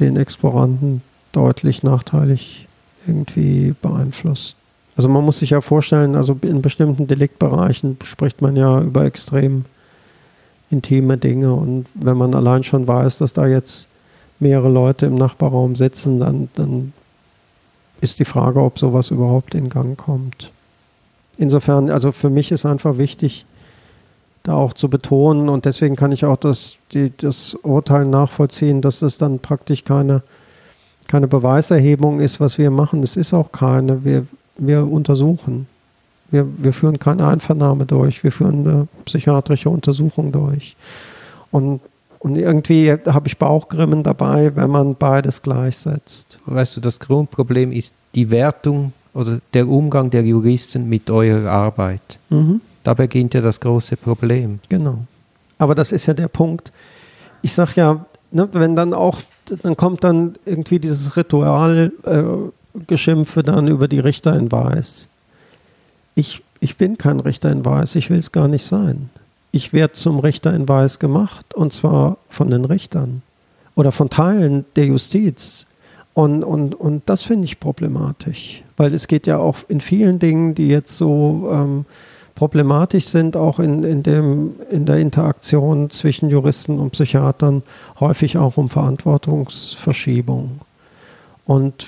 den 0.00 0.16
Exploranten 0.16 1.02
deutlich 1.32 1.82
nachteilig 1.82 2.66
irgendwie 3.06 3.74
beeinflusst. 3.80 4.56
Also 4.96 5.08
man 5.08 5.24
muss 5.24 5.38
sich 5.38 5.50
ja 5.50 5.60
vorstellen, 5.60 6.16
also 6.16 6.36
in 6.42 6.62
bestimmten 6.62 7.06
Deliktbereichen 7.06 7.98
spricht 8.02 8.42
man 8.42 8.56
ja 8.56 8.80
über 8.80 9.04
extrem 9.04 9.64
intime 10.70 11.16
Dinge 11.18 11.52
und 11.52 11.86
wenn 11.94 12.16
man 12.16 12.34
allein 12.34 12.62
schon 12.64 12.86
weiß, 12.86 13.18
dass 13.18 13.32
da 13.32 13.46
jetzt 13.46 13.88
mehrere 14.38 14.68
Leute 14.68 15.06
im 15.06 15.14
Nachbarraum 15.14 15.76
sitzen, 15.76 16.20
dann, 16.20 16.48
dann 16.54 16.92
ist 18.00 18.18
die 18.18 18.24
Frage, 18.24 18.60
ob 18.60 18.78
sowas 18.78 19.10
überhaupt 19.10 19.54
in 19.54 19.68
Gang 19.68 19.96
kommt. 19.96 20.50
Insofern, 21.36 21.90
also 21.90 22.12
für 22.12 22.30
mich 22.30 22.52
ist 22.52 22.66
einfach 22.66 22.98
wichtig, 22.98 23.46
da 24.42 24.54
auch 24.54 24.72
zu 24.72 24.88
betonen. 24.88 25.48
Und 25.48 25.64
deswegen 25.64 25.96
kann 25.96 26.12
ich 26.12 26.24
auch 26.24 26.36
das, 26.36 26.76
die, 26.92 27.12
das 27.16 27.54
Urteil 27.62 28.06
nachvollziehen, 28.06 28.80
dass 28.80 29.00
das 29.00 29.18
dann 29.18 29.38
praktisch 29.38 29.84
keine, 29.84 30.22
keine 31.08 31.28
Beweiserhebung 31.28 32.20
ist, 32.20 32.40
was 32.40 32.58
wir 32.58 32.70
machen. 32.70 33.02
Es 33.02 33.16
ist 33.16 33.34
auch 33.34 33.52
keine. 33.52 34.04
Wir, 34.04 34.26
wir 34.56 34.90
untersuchen. 34.90 35.66
Wir, 36.30 36.46
wir 36.58 36.72
führen 36.72 36.98
keine 36.98 37.26
Einvernahme 37.26 37.86
durch. 37.86 38.22
Wir 38.22 38.32
führen 38.32 38.66
eine 38.66 38.88
psychiatrische 39.04 39.68
Untersuchung 39.68 40.32
durch. 40.32 40.76
Und, 41.50 41.80
und 42.20 42.36
irgendwie 42.36 42.92
habe 42.92 43.26
ich 43.26 43.38
Bauchgrimmen 43.38 44.02
dabei, 44.02 44.54
wenn 44.54 44.70
man 44.70 44.94
beides 44.94 45.42
gleichsetzt. 45.42 46.38
Weißt 46.46 46.76
du, 46.76 46.80
das 46.80 47.00
Grundproblem 47.00 47.72
ist 47.72 47.94
die 48.14 48.30
Wertung 48.30 48.92
oder 49.12 49.40
der 49.54 49.68
Umgang 49.68 50.10
der 50.10 50.22
Juristen 50.22 50.88
mit 50.88 51.10
eurer 51.10 51.50
Arbeit. 51.50 52.18
Mhm. 52.28 52.60
Da 52.82 52.94
beginnt 52.94 53.34
ja 53.34 53.40
das 53.40 53.60
große 53.60 53.96
Problem. 53.96 54.58
Genau. 54.68 54.98
Aber 55.58 55.74
das 55.74 55.92
ist 55.92 56.06
ja 56.06 56.14
der 56.14 56.28
Punkt. 56.28 56.72
Ich 57.42 57.52
sage 57.52 57.72
ja, 57.76 58.04
ne, 58.30 58.48
wenn 58.52 58.76
dann 58.76 58.94
auch, 58.94 59.18
dann 59.62 59.76
kommt 59.76 60.04
dann 60.04 60.36
irgendwie 60.46 60.78
dieses 60.78 61.16
Ritualgeschimpfe 61.16 63.40
äh, 63.40 63.44
dann 63.44 63.68
über 63.68 63.88
die 63.88 64.00
Richter 64.00 64.36
in 64.36 64.50
Weiß. 64.50 65.06
Ich, 66.14 66.42
ich 66.60 66.76
bin 66.76 66.98
kein 66.98 67.20
Richter 67.20 67.50
in 67.50 67.64
Weiß, 67.64 67.96
ich 67.96 68.10
will 68.10 68.18
es 68.18 68.32
gar 68.32 68.48
nicht 68.48 68.64
sein. 68.64 69.10
Ich 69.52 69.72
werde 69.72 69.94
zum 69.94 70.20
Richter 70.20 70.54
in 70.54 70.68
Weiß 70.68 70.98
gemacht 70.98 71.54
und 71.54 71.72
zwar 71.72 72.18
von 72.28 72.50
den 72.50 72.64
Richtern 72.64 73.22
oder 73.74 73.92
von 73.92 74.10
Teilen 74.10 74.64
der 74.76 74.86
Justiz. 74.86 75.66
Und, 76.14 76.44
und, 76.44 76.74
und 76.74 77.02
das 77.06 77.22
finde 77.22 77.44
ich 77.44 77.60
problematisch, 77.60 78.62
weil 78.76 78.92
es 78.94 79.08
geht 79.08 79.26
ja 79.26 79.38
auch 79.38 79.58
in 79.68 79.80
vielen 79.80 80.18
Dingen, 80.18 80.54
die 80.54 80.68
jetzt 80.68 80.96
so 80.96 81.48
ähm, 81.52 81.86
problematisch 82.34 83.06
sind, 83.06 83.36
auch 83.36 83.58
in, 83.58 83.84
in, 83.84 84.02
dem, 84.02 84.54
in 84.70 84.86
der 84.86 84.96
Interaktion 84.96 85.90
zwischen 85.90 86.30
Juristen 86.30 86.78
und 86.78 86.90
Psychiatern, 86.90 87.62
häufig 87.98 88.38
auch 88.38 88.56
um 88.56 88.68
Verantwortungsverschiebung. 88.68 90.60
Und 91.46 91.86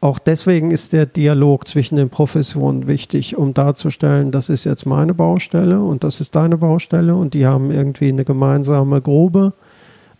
auch 0.00 0.18
deswegen 0.18 0.70
ist 0.70 0.94
der 0.94 1.04
Dialog 1.04 1.68
zwischen 1.68 1.96
den 1.96 2.08
Professionen 2.08 2.86
wichtig, 2.86 3.36
um 3.36 3.52
darzustellen, 3.52 4.30
das 4.30 4.48
ist 4.48 4.64
jetzt 4.64 4.86
meine 4.86 5.12
Baustelle 5.12 5.80
und 5.80 6.04
das 6.04 6.22
ist 6.22 6.34
deine 6.34 6.56
Baustelle 6.56 7.14
und 7.14 7.34
die 7.34 7.46
haben 7.46 7.70
irgendwie 7.70 8.08
eine 8.08 8.24
gemeinsame 8.24 9.02
Grube, 9.02 9.52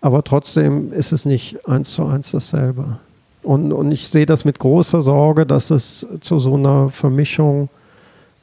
aber 0.02 0.22
trotzdem 0.22 0.92
ist 0.92 1.12
es 1.12 1.24
nicht 1.24 1.66
eins 1.66 1.92
zu 1.92 2.04
eins 2.04 2.30
dasselbe. 2.30 2.98
Und, 3.42 3.72
und 3.72 3.90
ich 3.90 4.08
sehe 4.08 4.26
das 4.26 4.44
mit 4.44 4.58
großer 4.58 5.00
Sorge, 5.00 5.46
dass 5.46 5.70
es 5.70 6.06
zu 6.20 6.38
so 6.40 6.54
einer 6.54 6.90
Vermischung 6.90 7.70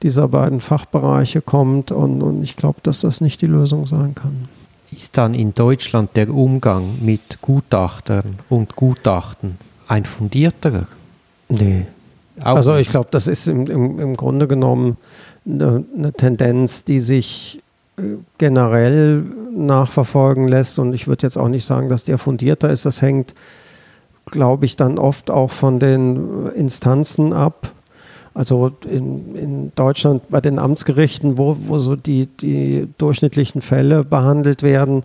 dieser 0.03 0.27
beiden 0.27 0.62
Fachbereiche 0.62 1.41
kommt. 1.41 1.91
Und, 1.91 2.21
und 2.21 2.43
ich 2.43 2.55
glaube, 2.55 2.79
dass 2.83 3.01
das 3.01 3.21
nicht 3.21 3.41
die 3.41 3.47
Lösung 3.47 3.88
sein 3.88 4.15
kann. 4.15 4.47
Ist 4.91 5.17
dann 5.17 5.33
in 5.33 5.53
Deutschland 5.53 6.15
der 6.15 6.33
Umgang 6.33 6.99
mit 7.01 7.41
Gutachtern 7.41 8.38
und 8.49 8.75
Gutachten 8.75 9.57
ein 9.88 10.05
fundierterer? 10.05 10.88
Nee. 11.49 11.86
Auch 12.41 12.55
also 12.55 12.75
ich 12.75 12.89
glaube, 12.89 13.10
das 13.12 13.27
ist 13.27 13.47
im, 13.47 13.67
im, 13.67 13.99
im 13.99 14.15
Grunde 14.15 14.47
genommen 14.47 14.97
eine, 15.45 15.83
eine 15.95 16.13
Tendenz, 16.13 16.83
die 16.83 16.99
sich 16.99 17.62
äh, 17.97 18.17
generell 18.38 19.23
nachverfolgen 19.53 20.47
lässt. 20.47 20.79
Und 20.79 20.93
ich 20.93 21.07
würde 21.07 21.25
jetzt 21.25 21.38
auch 21.38 21.49
nicht 21.49 21.65
sagen, 21.65 21.89
dass 21.89 22.03
der 22.03 22.17
fundierter 22.17 22.69
ist. 22.69 22.86
Das 22.86 23.01
hängt 23.01 23.33
glaube 24.31 24.65
ich, 24.65 24.75
dann 24.75 24.99
oft 24.99 25.31
auch 25.31 25.51
von 25.51 25.79
den 25.79 26.47
Instanzen 26.51 27.33
ab. 27.33 27.71
Also 28.38 28.71
in, 28.88 29.36
in 29.36 29.71
Deutschland 29.73 30.21
bei 30.30 30.39
den 30.41 30.60
Amtsgerichten, 30.60 31.39
wo, 31.39 31.58
wo 31.60 31.80
so 31.80 31.95
die, 31.95 32.28
die 32.28 32.88
durchschnittlichen 33.00 33.62
Fälle 33.62 34.04
behandelt 34.04 34.62
werden, 34.62 35.02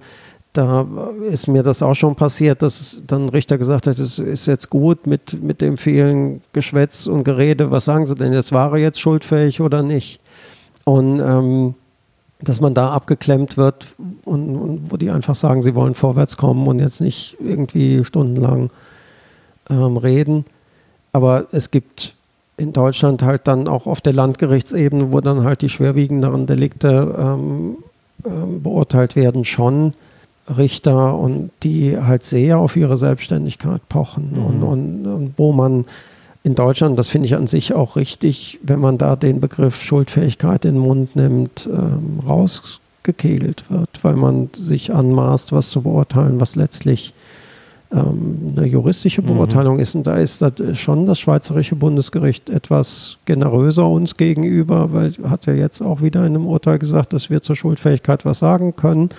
da 0.53 0.87
ist 1.31 1.49
mir 1.49 1.63
das 1.63 1.83
auch 1.83 1.95
schon 1.95 2.15
passiert, 2.15 2.61
dass 2.61 3.01
dann 3.07 3.25
ein 3.25 3.29
Richter 3.31 3.57
gesagt 3.57 3.87
hat, 3.87 3.99
es 3.99 4.19
ist 4.19 4.45
jetzt 4.45 4.69
gut 4.69 5.07
mit, 5.07 5.43
mit 5.43 5.63
dem 5.63 5.79
vielen 5.79 6.43
Geschwätz 6.53 7.07
und 7.07 7.25
Gerede, 7.25 7.71
was 7.71 7.87
sagen 7.87 8.07
Sie 8.07 8.15
denn 8.15 8.35
jetzt, 8.35 8.53
war 8.53 8.73
er 8.73 8.79
jetzt 8.81 9.01
schuldfähig 9.01 9.63
oder 9.63 9.83
nicht? 9.83 10.21
Und 10.85 11.19
ähm, 11.21 11.75
dass 12.43 12.61
man 12.61 12.75
da 12.75 12.91
abgeklemmt 12.91 13.57
wird 13.57 13.87
und, 14.27 14.57
und, 14.57 14.93
wo 14.93 14.99
die 14.99 15.11
einfach 15.11 15.37
sagen, 15.37 15.63
sie 15.63 15.75
wollen 15.75 15.95
vorwärts 15.95 16.37
kommen 16.37 16.67
und 16.67 16.81
jetzt 16.81 17.01
nicht 17.01 17.39
irgendwie 17.41 18.05
stundenlang 18.05 18.69
ähm, 19.71 19.97
reden. 19.97 20.45
Aber 21.13 21.47
es 21.53 21.71
gibt 21.71 22.15
in 22.63 22.73
Deutschland 22.73 23.23
halt 23.23 23.49
dann 23.49 23.69
auch 23.69 23.87
auf 23.87 24.01
der 24.01 24.13
Landgerichtsebene, 24.13 25.13
wo 25.13 25.21
dann 25.21 25.45
halt 25.45 25.63
die 25.63 25.69
schwerwiegenderen 25.69 26.47
Delikte 26.47 27.15
ähm, 27.19 27.77
ähm, 28.25 28.63
beurteilt 28.63 29.17
werden, 29.17 29.45
schon 29.45 29.95
Richter 30.49 31.19
und 31.19 31.51
die 31.63 31.99
halt 31.99 32.25
sehr 32.25 32.59
auf 32.59 32.77
ihre 32.77 32.97
Selbstständigkeit 32.97 33.81
pochen 33.89 34.31
mhm. 34.33 34.45
und, 34.45 34.63
und, 34.63 35.07
und, 35.07 35.35
wo 35.37 35.53
man 35.53 35.87
in 36.45 36.55
Deutschland, 36.55 36.99
das 36.99 37.09
finde 37.09 37.27
ich 37.27 37.37
an 37.37 37.47
sich 37.47 37.75
auch 37.75 37.97
richtig, 37.97 38.59
wenn 38.63 38.81
man 38.81 38.99
da 38.99 39.15
den 39.15 39.41
Begriff 39.41 39.81
Schuldfähigkeit 39.83 40.65
in 40.65 40.75
den 40.75 40.83
Mund 40.83 41.15
nimmt, 41.15 41.69
ähm, 41.73 42.21
rausgekegelt 42.27 43.71
wird, 43.71 43.91
weil 44.03 44.17
man 44.17 44.51
sich 44.57 44.93
anmaßt, 44.93 45.53
was 45.53 45.71
zu 45.71 45.83
beurteilen, 45.83 46.41
was 46.41 46.57
letztlich 46.57 47.15
ähm, 47.93 48.55
eine 48.57 48.67
juristische 48.67 49.23
mhm. 49.23 49.27
Beurteilung 49.27 49.75
mhm. 49.75 49.81
ist. 49.81 49.95
Und 49.95 50.07
da 50.07 50.17
ist 50.17 50.41
das 50.43 50.79
schon 50.79 51.07
das 51.07 51.21
Schweizerische 51.21 51.77
Bundesgericht 51.77 52.49
etwas 52.51 53.19
generöser 53.25 53.89
uns 53.89 54.17
gegenüber, 54.17 54.93
weil 54.93 55.13
hat 55.29 55.47
ja 55.47 55.53
jetzt 55.53 55.83
auch 55.83 56.01
wieder 56.01 56.21
in 56.21 56.35
einem 56.35 56.47
Urteil 56.47 56.79
gesagt, 56.79 57.13
dass 57.13 57.31
wir 57.31 57.43
zur 57.43 57.57
Schuldfähigkeit 57.57 58.25
was 58.25 58.39
sagen 58.39 58.77
können. 58.77 59.11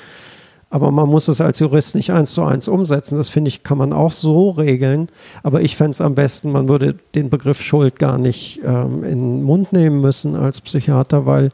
Aber 0.73 0.89
man 0.89 1.07
muss 1.07 1.27
es 1.27 1.39
als 1.39 1.59
Jurist 1.59 1.93
nicht 1.93 2.09
eins 2.09 2.33
zu 2.33 2.41
eins 2.41 2.67
umsetzen. 2.67 3.15
Das 3.15 3.29
finde 3.29 3.49
ich, 3.49 3.61
kann 3.61 3.77
man 3.77 3.93
auch 3.93 4.11
so 4.11 4.49
regeln. 4.49 5.07
Aber 5.43 5.61
ich 5.61 5.75
fände 5.75 5.91
es 5.91 6.01
am 6.01 6.15
besten, 6.15 6.51
man 6.51 6.67
würde 6.67 6.95
den 7.13 7.29
Begriff 7.29 7.61
Schuld 7.61 7.99
gar 7.99 8.17
nicht 8.17 8.59
ähm, 8.65 9.03
in 9.03 9.19
den 9.19 9.43
Mund 9.43 9.71
nehmen 9.71 10.01
müssen 10.01 10.35
als 10.35 10.61
Psychiater, 10.61 11.27
weil 11.27 11.51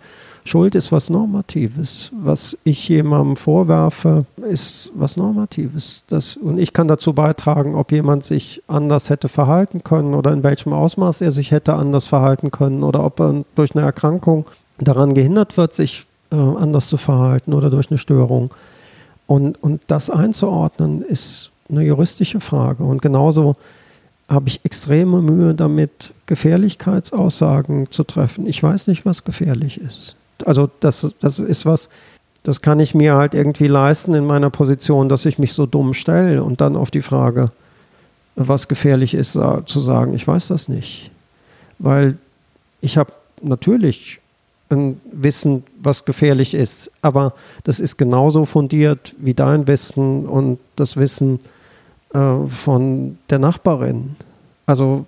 Schuld 0.49 0.73
ist 0.73 0.91
was 0.91 1.12
Normatives. 1.12 2.12
Was 2.12 2.57
ich 2.63 2.89
jemandem 2.89 3.35
vorwerfe, 3.35 4.25
ist 4.49 4.91
was 4.95 5.15
Normatives. 5.15 6.01
Das, 6.07 6.38
und 6.38 6.57
ich 6.57 6.73
kann 6.73 6.88
dazu 6.88 7.13
beitragen, 7.13 7.75
ob 7.75 7.91
jemand 7.91 8.25
sich 8.25 8.63
anders 8.67 9.12
hätte 9.12 9.29
verhalten 9.29 9.83
können 9.83 10.15
oder 10.15 10.33
in 10.33 10.41
welchem 10.41 10.73
Ausmaß 10.73 11.21
er 11.21 11.31
sich 11.31 11.51
hätte 11.51 11.75
anders 11.75 12.07
verhalten 12.07 12.49
können 12.49 12.81
oder 12.81 13.03
ob 13.03 13.19
er 13.19 13.45
durch 13.53 13.75
eine 13.75 13.85
Erkrankung 13.85 14.47
daran 14.79 15.13
gehindert 15.13 15.55
wird, 15.55 15.75
sich 15.75 16.07
äh, 16.31 16.35
anders 16.35 16.88
zu 16.88 16.97
verhalten 16.97 17.53
oder 17.53 17.69
durch 17.69 17.91
eine 17.91 17.99
Störung. 17.99 18.49
Und, 19.27 19.62
und 19.62 19.81
das 19.85 20.09
einzuordnen, 20.09 21.03
ist 21.03 21.51
eine 21.69 21.83
juristische 21.83 22.39
Frage. 22.39 22.83
Und 22.83 23.03
genauso 23.03 23.55
habe 24.27 24.47
ich 24.47 24.65
extreme 24.65 25.21
Mühe 25.21 25.53
damit, 25.53 26.12
Gefährlichkeitsaussagen 26.25 27.91
zu 27.91 28.03
treffen. 28.03 28.47
Ich 28.47 28.63
weiß 28.63 28.88
nicht, 28.88 29.05
was 29.05 29.23
gefährlich 29.25 29.79
ist 29.79 30.15
also 30.45 30.69
das, 30.80 31.12
das 31.19 31.39
ist 31.39 31.65
was, 31.65 31.89
das 32.43 32.62
kann 32.62 32.80
ich 32.80 32.95
mir 32.95 33.15
halt 33.15 33.34
irgendwie 33.34 33.67
leisten 33.67 34.13
in 34.13 34.25
meiner 34.25 34.49
Position, 34.49 35.10
dass 35.10 35.25
ich 35.25 35.39
mich 35.39 35.54
so 35.54 35.65
dumm 35.65 35.93
stelle 35.93 36.43
und 36.43 36.62
dann 36.62 36.75
auf 36.75 36.91
die 36.91 37.02
Frage, 37.02 37.52
was 38.36 38.67
gefährlich 38.67 39.13
ist, 39.13 39.34
zu 39.34 39.80
sagen, 39.80 40.13
ich 40.13 40.25
weiß 40.25 40.47
das 40.47 40.69
nicht. 40.69 41.12
Weil 41.78 42.17
ich 42.82 42.97
habe 42.97 43.12
natürlich 43.41 44.21
ein 44.69 45.02
Wissen, 45.12 45.63
was 45.82 46.06
gefährlich 46.06 46.54
ist, 46.54 46.91
aber 47.02 47.34
das 47.63 47.80
ist 47.80 47.97
genauso 47.97 48.45
fundiert 48.45 49.15
wie 49.17 49.34
dein 49.34 49.67
Wissen 49.67 50.25
und 50.28 50.60
das 50.75 50.95
Wissen 50.95 51.39
äh, 52.13 52.47
von 52.47 53.17
der 53.30 53.39
Nachbarin. 53.39 54.15
Also 54.65 55.06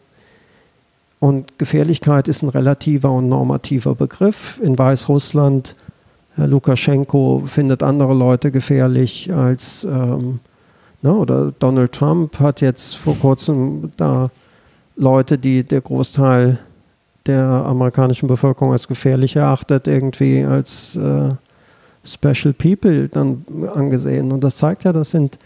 und 1.22 1.60
Gefährlichkeit 1.60 2.28
ist 2.28 2.42
ein 2.42 2.50
relativer 2.50 3.12
und 3.12 3.30
normativer 3.30 3.94
Begriff. 3.94 4.60
In 4.64 4.76
Weißrussland, 4.76 5.76
Herr 6.36 6.48
Lukaschenko 6.48 7.44
findet 7.46 7.84
andere 7.84 8.16
Leute 8.16 8.50
gefährlich 8.50 9.32
als, 9.32 9.84
ähm, 9.84 10.40
ne, 11.04 11.14
oder 11.14 11.54
Donald 11.60 11.92
Trump 11.92 12.40
hat 12.40 12.60
jetzt 12.62 12.98
vor 12.98 13.16
kurzem 13.20 13.92
da 13.98 14.32
Leute, 14.96 15.38
die 15.38 15.64
der 15.64 15.82
Großteil 15.82 16.58
der 17.28 17.46
amerikanischen 17.46 18.28
Bevölkerung 18.28 18.72
als 18.72 18.88
gefährlich 18.88 19.36
erachtet, 19.36 19.88
irgendwie 19.88 20.44
als 20.44 20.96
äh, 20.96 21.30
Special 22.04 22.52
People 22.52 23.10
dann 23.10 23.46
angesehen. 23.76 24.32
Und 24.32 24.44
das 24.44 24.58
zeigt 24.58 24.86
ja, 24.86 24.92
das 24.92 25.12
sind 25.12 25.38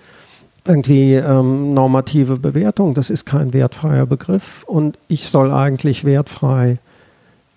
irgendwie 0.65 1.13
ähm, 1.13 1.73
normative 1.73 2.37
Bewertung. 2.37 2.93
Das 2.95 3.09
ist 3.09 3.25
kein 3.25 3.53
wertfreier 3.53 4.05
Begriff 4.05 4.63
und 4.63 4.97
ich 5.07 5.29
soll 5.29 5.51
eigentlich 5.51 6.03
wertfrei 6.03 6.79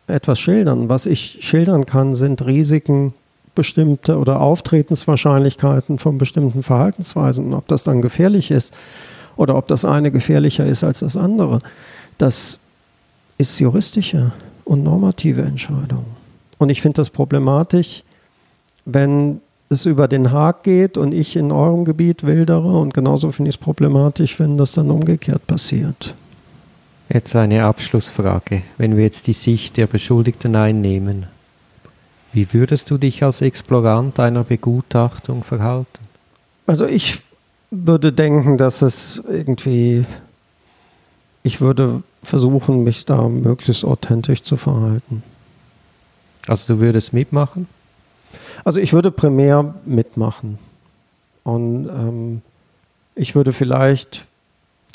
etwas 0.06 0.38
schildern. 0.38 0.88
Was 0.88 1.06
ich 1.06 1.38
schildern 1.40 1.86
kann, 1.86 2.14
sind 2.14 2.44
Risiken 2.44 3.14
bestimmte 3.54 4.18
oder 4.18 4.40
Auftretenswahrscheinlichkeiten 4.40 5.98
von 5.98 6.18
bestimmten 6.18 6.62
Verhaltensweisen. 6.62 7.54
Ob 7.54 7.66
das 7.66 7.82
dann 7.82 8.00
gefährlich 8.00 8.50
ist 8.50 8.74
oder 9.36 9.56
ob 9.56 9.68
das 9.68 9.84
eine 9.84 10.10
gefährlicher 10.10 10.66
ist 10.66 10.84
als 10.84 11.00
das 11.00 11.16
andere, 11.16 11.60
das 12.18 12.58
ist 13.38 13.58
juristische 13.58 14.32
und 14.64 14.82
normative 14.82 15.42
Entscheidung. 15.42 16.04
Und 16.58 16.70
ich 16.70 16.82
finde 16.82 16.96
das 16.96 17.10
problematisch, 17.10 18.02
wenn 18.84 19.40
es 19.70 19.86
über 19.86 20.08
den 20.08 20.32
Haag 20.32 20.62
geht 20.62 20.96
und 20.96 21.12
ich 21.12 21.36
in 21.36 21.52
eurem 21.52 21.84
Gebiet 21.84 22.24
wildere. 22.24 22.78
Und 22.78 22.94
genauso 22.94 23.30
finde 23.30 23.50
ich 23.50 23.56
es 23.56 23.60
problematisch, 23.60 24.38
wenn 24.38 24.56
das 24.56 24.72
dann 24.72 24.90
umgekehrt 24.90 25.46
passiert. 25.46 26.14
Jetzt 27.08 27.34
eine 27.36 27.64
Abschlussfrage. 27.64 28.62
Wenn 28.76 28.96
wir 28.96 29.04
jetzt 29.04 29.26
die 29.26 29.32
Sicht 29.32 29.76
der 29.76 29.86
Beschuldigten 29.86 30.56
einnehmen, 30.56 31.26
wie 32.32 32.52
würdest 32.52 32.90
du 32.90 32.98
dich 32.98 33.22
als 33.22 33.40
Explorant 33.40 34.20
einer 34.20 34.44
Begutachtung 34.44 35.42
verhalten? 35.42 36.04
Also 36.66 36.86
ich 36.86 37.18
würde 37.70 38.12
denken, 38.12 38.58
dass 38.58 38.82
es 38.82 39.22
irgendwie, 39.26 40.04
ich 41.42 41.62
würde 41.62 42.02
versuchen, 42.22 42.84
mich 42.84 43.06
da 43.06 43.28
möglichst 43.28 43.84
authentisch 43.84 44.42
zu 44.42 44.56
verhalten. 44.56 45.22
Also 46.46 46.74
du 46.74 46.80
würdest 46.80 47.14
mitmachen? 47.14 47.66
Also 48.64 48.80
ich 48.80 48.92
würde 48.92 49.10
primär 49.10 49.74
mitmachen. 49.84 50.58
Und 51.44 51.88
ähm, 51.88 52.42
ich 53.14 53.34
würde 53.34 53.52
vielleicht 53.52 54.26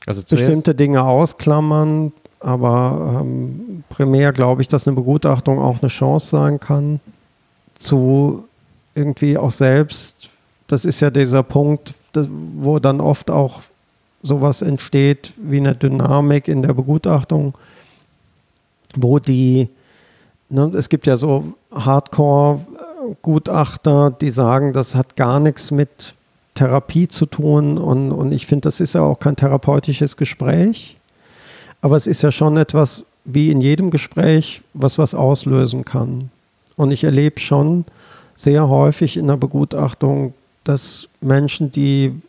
also 0.05 0.21
bestimmte 0.29 0.75
Dinge 0.75 1.03
ausklammern, 1.03 2.11
aber 2.39 3.21
ähm, 3.21 3.83
primär 3.89 4.33
glaube 4.33 4.61
ich, 4.61 4.67
dass 4.67 4.87
eine 4.87 4.95
Begutachtung 4.95 5.59
auch 5.59 5.81
eine 5.81 5.87
Chance 5.87 6.27
sein 6.27 6.59
kann, 6.59 6.99
zu 7.77 8.45
irgendwie 8.95 9.37
auch 9.37 9.51
selbst, 9.51 10.29
das 10.67 10.85
ist 10.85 10.99
ja 10.99 11.09
dieser 11.09 11.43
Punkt, 11.43 11.95
wo 12.13 12.79
dann 12.79 13.01
oft 13.01 13.31
auch 13.31 13.61
sowas 14.21 14.61
entsteht 14.61 15.33
wie 15.37 15.57
eine 15.57 15.75
Dynamik 15.75 16.47
in 16.47 16.61
der 16.61 16.73
Begutachtung, 16.73 17.53
wo 18.95 19.19
die, 19.19 19.67
ne, 20.49 20.71
es 20.75 20.89
gibt 20.89 21.07
ja 21.07 21.17
so 21.17 21.53
Hardcore 21.73 22.61
Gutachter, 23.21 24.11
die 24.11 24.31
sagen, 24.31 24.73
das 24.73 24.95
hat 24.95 25.15
gar 25.15 25.39
nichts 25.39 25.71
mit 25.71 26.15
Therapie 26.55 27.07
zu 27.07 27.25
tun 27.25 27.77
und, 27.77 28.11
und 28.11 28.31
ich 28.31 28.45
finde, 28.45 28.61
das 28.61 28.79
ist 28.79 28.93
ja 28.93 29.01
auch 29.01 29.19
kein 29.19 29.35
therapeutisches 29.35 30.17
Gespräch, 30.17 30.97
aber 31.81 31.97
es 31.97 32.07
ist 32.07 32.21
ja 32.21 32.31
schon 32.31 32.57
etwas 32.57 33.03
wie 33.25 33.51
in 33.51 33.61
jedem 33.61 33.89
Gespräch, 33.89 34.61
was 34.73 34.97
was 34.97 35.15
auslösen 35.15 35.85
kann. 35.85 36.29
Und 36.75 36.91
ich 36.91 37.03
erlebe 37.03 37.39
schon 37.39 37.85
sehr 38.35 38.67
häufig 38.67 39.17
in 39.17 39.27
der 39.27 39.37
Begutachtung, 39.37 40.33
dass 40.63 41.07
Menschen, 41.21 41.71
die 41.71 42.21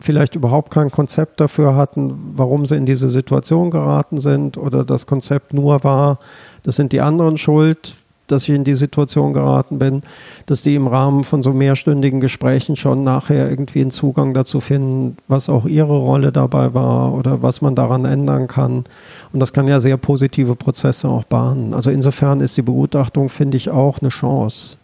vielleicht 0.00 0.34
überhaupt 0.34 0.72
kein 0.72 0.90
Konzept 0.90 1.40
dafür 1.40 1.76
hatten, 1.76 2.34
warum 2.36 2.66
sie 2.66 2.76
in 2.76 2.86
diese 2.86 3.08
Situation 3.08 3.70
geraten 3.70 4.18
sind 4.18 4.56
oder 4.56 4.84
das 4.84 5.06
Konzept 5.06 5.54
nur 5.54 5.82
war, 5.84 6.18
das 6.62 6.76
sind 6.76 6.92
die 6.92 7.00
anderen 7.00 7.36
schuld, 7.36 7.94
dass 8.26 8.44
ich 8.44 8.50
in 8.50 8.64
die 8.64 8.74
Situation 8.74 9.32
geraten 9.32 9.78
bin, 9.78 10.02
dass 10.46 10.62
die 10.62 10.74
im 10.74 10.86
Rahmen 10.86 11.24
von 11.24 11.42
so 11.42 11.52
mehrstündigen 11.52 12.20
Gesprächen 12.20 12.76
schon 12.76 13.04
nachher 13.04 13.50
irgendwie 13.50 13.80
einen 13.80 13.90
Zugang 13.90 14.34
dazu 14.34 14.60
finden, 14.60 15.16
was 15.28 15.48
auch 15.48 15.66
ihre 15.66 15.96
Rolle 15.96 16.32
dabei 16.32 16.74
war 16.74 17.12
oder 17.14 17.42
was 17.42 17.60
man 17.60 17.74
daran 17.74 18.04
ändern 18.04 18.46
kann. 18.46 18.84
Und 19.32 19.40
das 19.40 19.52
kann 19.52 19.68
ja 19.68 19.80
sehr 19.80 19.96
positive 19.96 20.56
Prozesse 20.56 21.08
auch 21.08 21.24
bahnen. 21.24 21.74
Also 21.74 21.90
insofern 21.90 22.40
ist 22.40 22.56
die 22.56 22.62
Begutachtung, 22.62 23.28
finde 23.28 23.56
ich, 23.56 23.70
auch 23.70 23.98
eine 24.00 24.08
Chance 24.08 24.78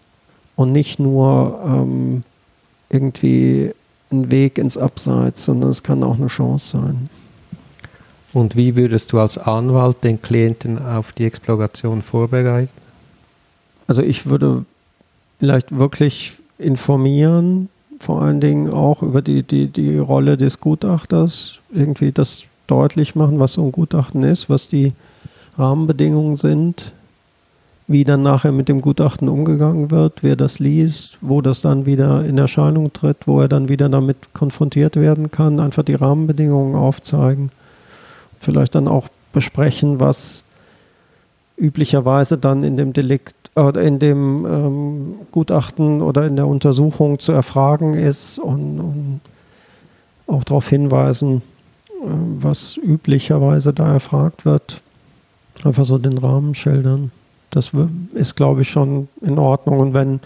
und 0.57 0.73
nicht 0.73 1.01
nur 1.01 1.59
ähm, 1.65 2.23
irgendwie 2.91 3.73
ein 4.13 4.31
Weg 4.31 4.59
ins 4.59 4.77
Abseits, 4.77 5.45
sondern 5.45 5.71
es 5.71 5.83
kann 5.83 6.03
auch 6.03 6.17
eine 6.19 6.27
Chance 6.27 6.79
sein. 6.79 7.09
Und 8.33 8.57
wie 8.57 8.77
würdest 8.77 9.13
du 9.13 9.19
als 9.19 9.39
Anwalt 9.39 10.05
den 10.05 10.21
Klienten 10.21 10.79
auf 10.85 11.13
die 11.13 11.25
Exploration 11.25 12.03
vorbereiten? 12.03 12.71
Also 13.91 14.03
ich 14.03 14.27
würde 14.27 14.67
vielleicht 15.41 15.77
wirklich 15.77 16.35
informieren, 16.59 17.69
vor 17.99 18.23
allen 18.23 18.41
Dingen 18.41 18.73
auch 18.73 19.03
über 19.03 19.21
die, 19.21 19.43
die, 19.43 19.67
die 19.67 19.99
Rolle 19.99 20.37
des 20.37 20.61
Gutachters, 20.61 21.59
irgendwie 21.73 22.13
das 22.13 22.45
deutlich 22.69 23.17
machen, 23.17 23.41
was 23.41 23.55
so 23.55 23.65
ein 23.65 23.73
Gutachten 23.73 24.23
ist, 24.23 24.49
was 24.49 24.69
die 24.69 24.93
Rahmenbedingungen 25.59 26.37
sind, 26.37 26.93
wie 27.89 28.05
dann 28.05 28.23
nachher 28.23 28.53
mit 28.53 28.69
dem 28.69 28.81
Gutachten 28.81 29.29
umgegangen 29.29 29.91
wird, 29.91 30.23
wer 30.23 30.37
das 30.37 30.61
liest, 30.61 31.19
wo 31.21 31.43
das 31.43 31.61
dann 31.61 31.85
wieder 31.85 32.25
in 32.25 32.39
Erscheinung 32.39 32.93
tritt, 32.93 33.27
wo 33.27 33.41
er 33.41 33.49
dann 33.49 33.69
wieder 33.69 33.89
damit 33.89 34.33
konfrontiert 34.35 34.95
werden 34.95 35.33
kann, 35.33 35.59
einfach 35.59 35.83
die 35.83 35.97
Rahmenbedingungen 35.97 36.77
aufzeigen. 36.77 37.51
Vielleicht 38.39 38.77
dann 38.77 38.87
auch 38.87 39.09
besprechen, 39.33 39.99
was 39.99 40.45
üblicherweise 41.59 42.39
dann 42.39 42.63
in 42.63 42.77
dem 42.77 42.93
Delikt 42.93 43.35
oder 43.67 43.83
in 43.83 43.99
dem 43.99 44.47
ähm, 44.47 45.15
Gutachten 45.33 46.03
oder 46.03 46.27
in 46.27 46.37
der 46.37 46.47
Untersuchung 46.47 47.19
zu 47.19 47.33
erfragen 47.33 47.95
ist 47.95 48.39
und, 48.39 48.81
und 48.81 49.21
auch 50.27 50.45
darauf 50.45 50.69
hinweisen, 50.69 51.43
äh, 51.89 52.05
was 52.41 52.77
üblicherweise 52.77 53.73
da 53.73 53.93
erfragt 53.93 54.45
wird. 54.45 54.83
Einfach 55.65 55.85
so 55.85 55.99
den 55.99 56.19
Rahmen 56.19 56.55
schildern. 56.55 57.11
Das 57.51 57.73
ist, 58.15 58.37
glaube 58.37 58.63
ich, 58.63 58.71
schon 58.71 59.09
in 59.21 59.39
Ordnung. 59.39 59.81
Und 59.81 59.95
wenn, 59.95 60.21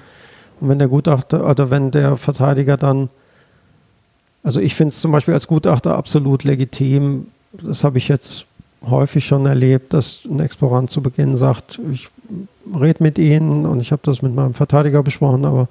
und 0.60 0.68
wenn 0.68 0.78
der 0.78 0.88
Gutachter 0.88 1.48
oder 1.48 1.70
wenn 1.70 1.90
der 1.90 2.16
Verteidiger 2.16 2.76
dann, 2.76 3.08
also 4.42 4.60
ich 4.60 4.74
finde 4.74 4.90
es 4.90 5.00
zum 5.00 5.10
Beispiel 5.10 5.34
als 5.34 5.46
Gutachter 5.46 5.96
absolut 5.96 6.44
legitim, 6.44 7.28
das 7.52 7.82
habe 7.82 7.98
ich 7.98 8.08
jetzt 8.08 8.46
häufig 8.88 9.24
schon 9.26 9.46
erlebt, 9.46 9.94
dass 9.94 10.20
ein 10.24 10.40
Explorant 10.40 10.90
zu 10.90 11.00
Beginn 11.00 11.36
sagt, 11.36 11.80
ich 11.90 12.08
rede 12.80 13.02
mit 13.02 13.18
Ihnen 13.18 13.66
und 13.66 13.80
ich 13.80 13.92
habe 13.92 14.02
das 14.04 14.22
mit 14.22 14.34
meinem 14.34 14.54
Verteidiger 14.54 15.02
besprochen, 15.02 15.44
aber 15.44 15.68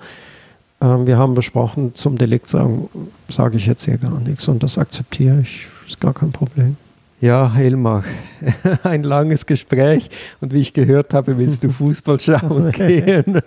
äh, 0.79 1.05
wir 1.05 1.17
haben 1.17 1.33
besprochen, 1.33 1.95
zum 1.95 2.17
Delikt 2.17 2.49
sagen, 2.49 2.89
sage 3.29 3.57
ich 3.57 3.65
jetzt 3.65 3.85
hier 3.85 3.97
gar 3.97 4.19
nichts 4.19 4.47
und 4.47 4.63
das 4.63 4.77
akzeptiere 4.77 5.41
ich, 5.41 5.67
ist 5.87 5.99
gar 5.99 6.13
kein 6.13 6.31
Problem. 6.31 6.77
Ja, 7.21 7.53
Helmar, 7.53 8.03
ein 8.83 9.03
langes 9.03 9.45
Gespräch 9.45 10.09
und 10.41 10.53
wie 10.53 10.61
ich 10.61 10.73
gehört 10.73 11.13
habe, 11.13 11.37
willst 11.37 11.63
du 11.63 11.69
Fußball 11.69 12.19
schauen 12.19 12.71
gehen. 12.73 13.41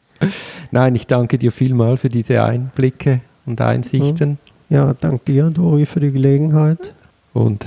Nein, 0.70 0.94
ich 0.94 1.06
danke 1.06 1.38
dir 1.38 1.52
vielmal 1.52 1.96
für 1.96 2.08
diese 2.08 2.42
Einblicke 2.42 3.20
und 3.46 3.60
Einsichten. 3.60 4.38
Ja, 4.68 4.94
danke 5.00 5.32
dir, 5.32 5.50
Dori, 5.50 5.86
für 5.86 6.00
die 6.00 6.12
Gelegenheit. 6.12 6.92
Und 7.32 7.66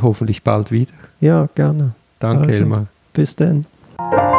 hoffentlich 0.00 0.42
bald 0.42 0.70
wieder. 0.70 0.92
Ja, 1.20 1.48
gerne. 1.54 1.92
Danke, 2.18 2.48
also, 2.48 2.60
Elmar. 2.60 2.86
Bis 3.12 3.34
dann. 3.98 4.31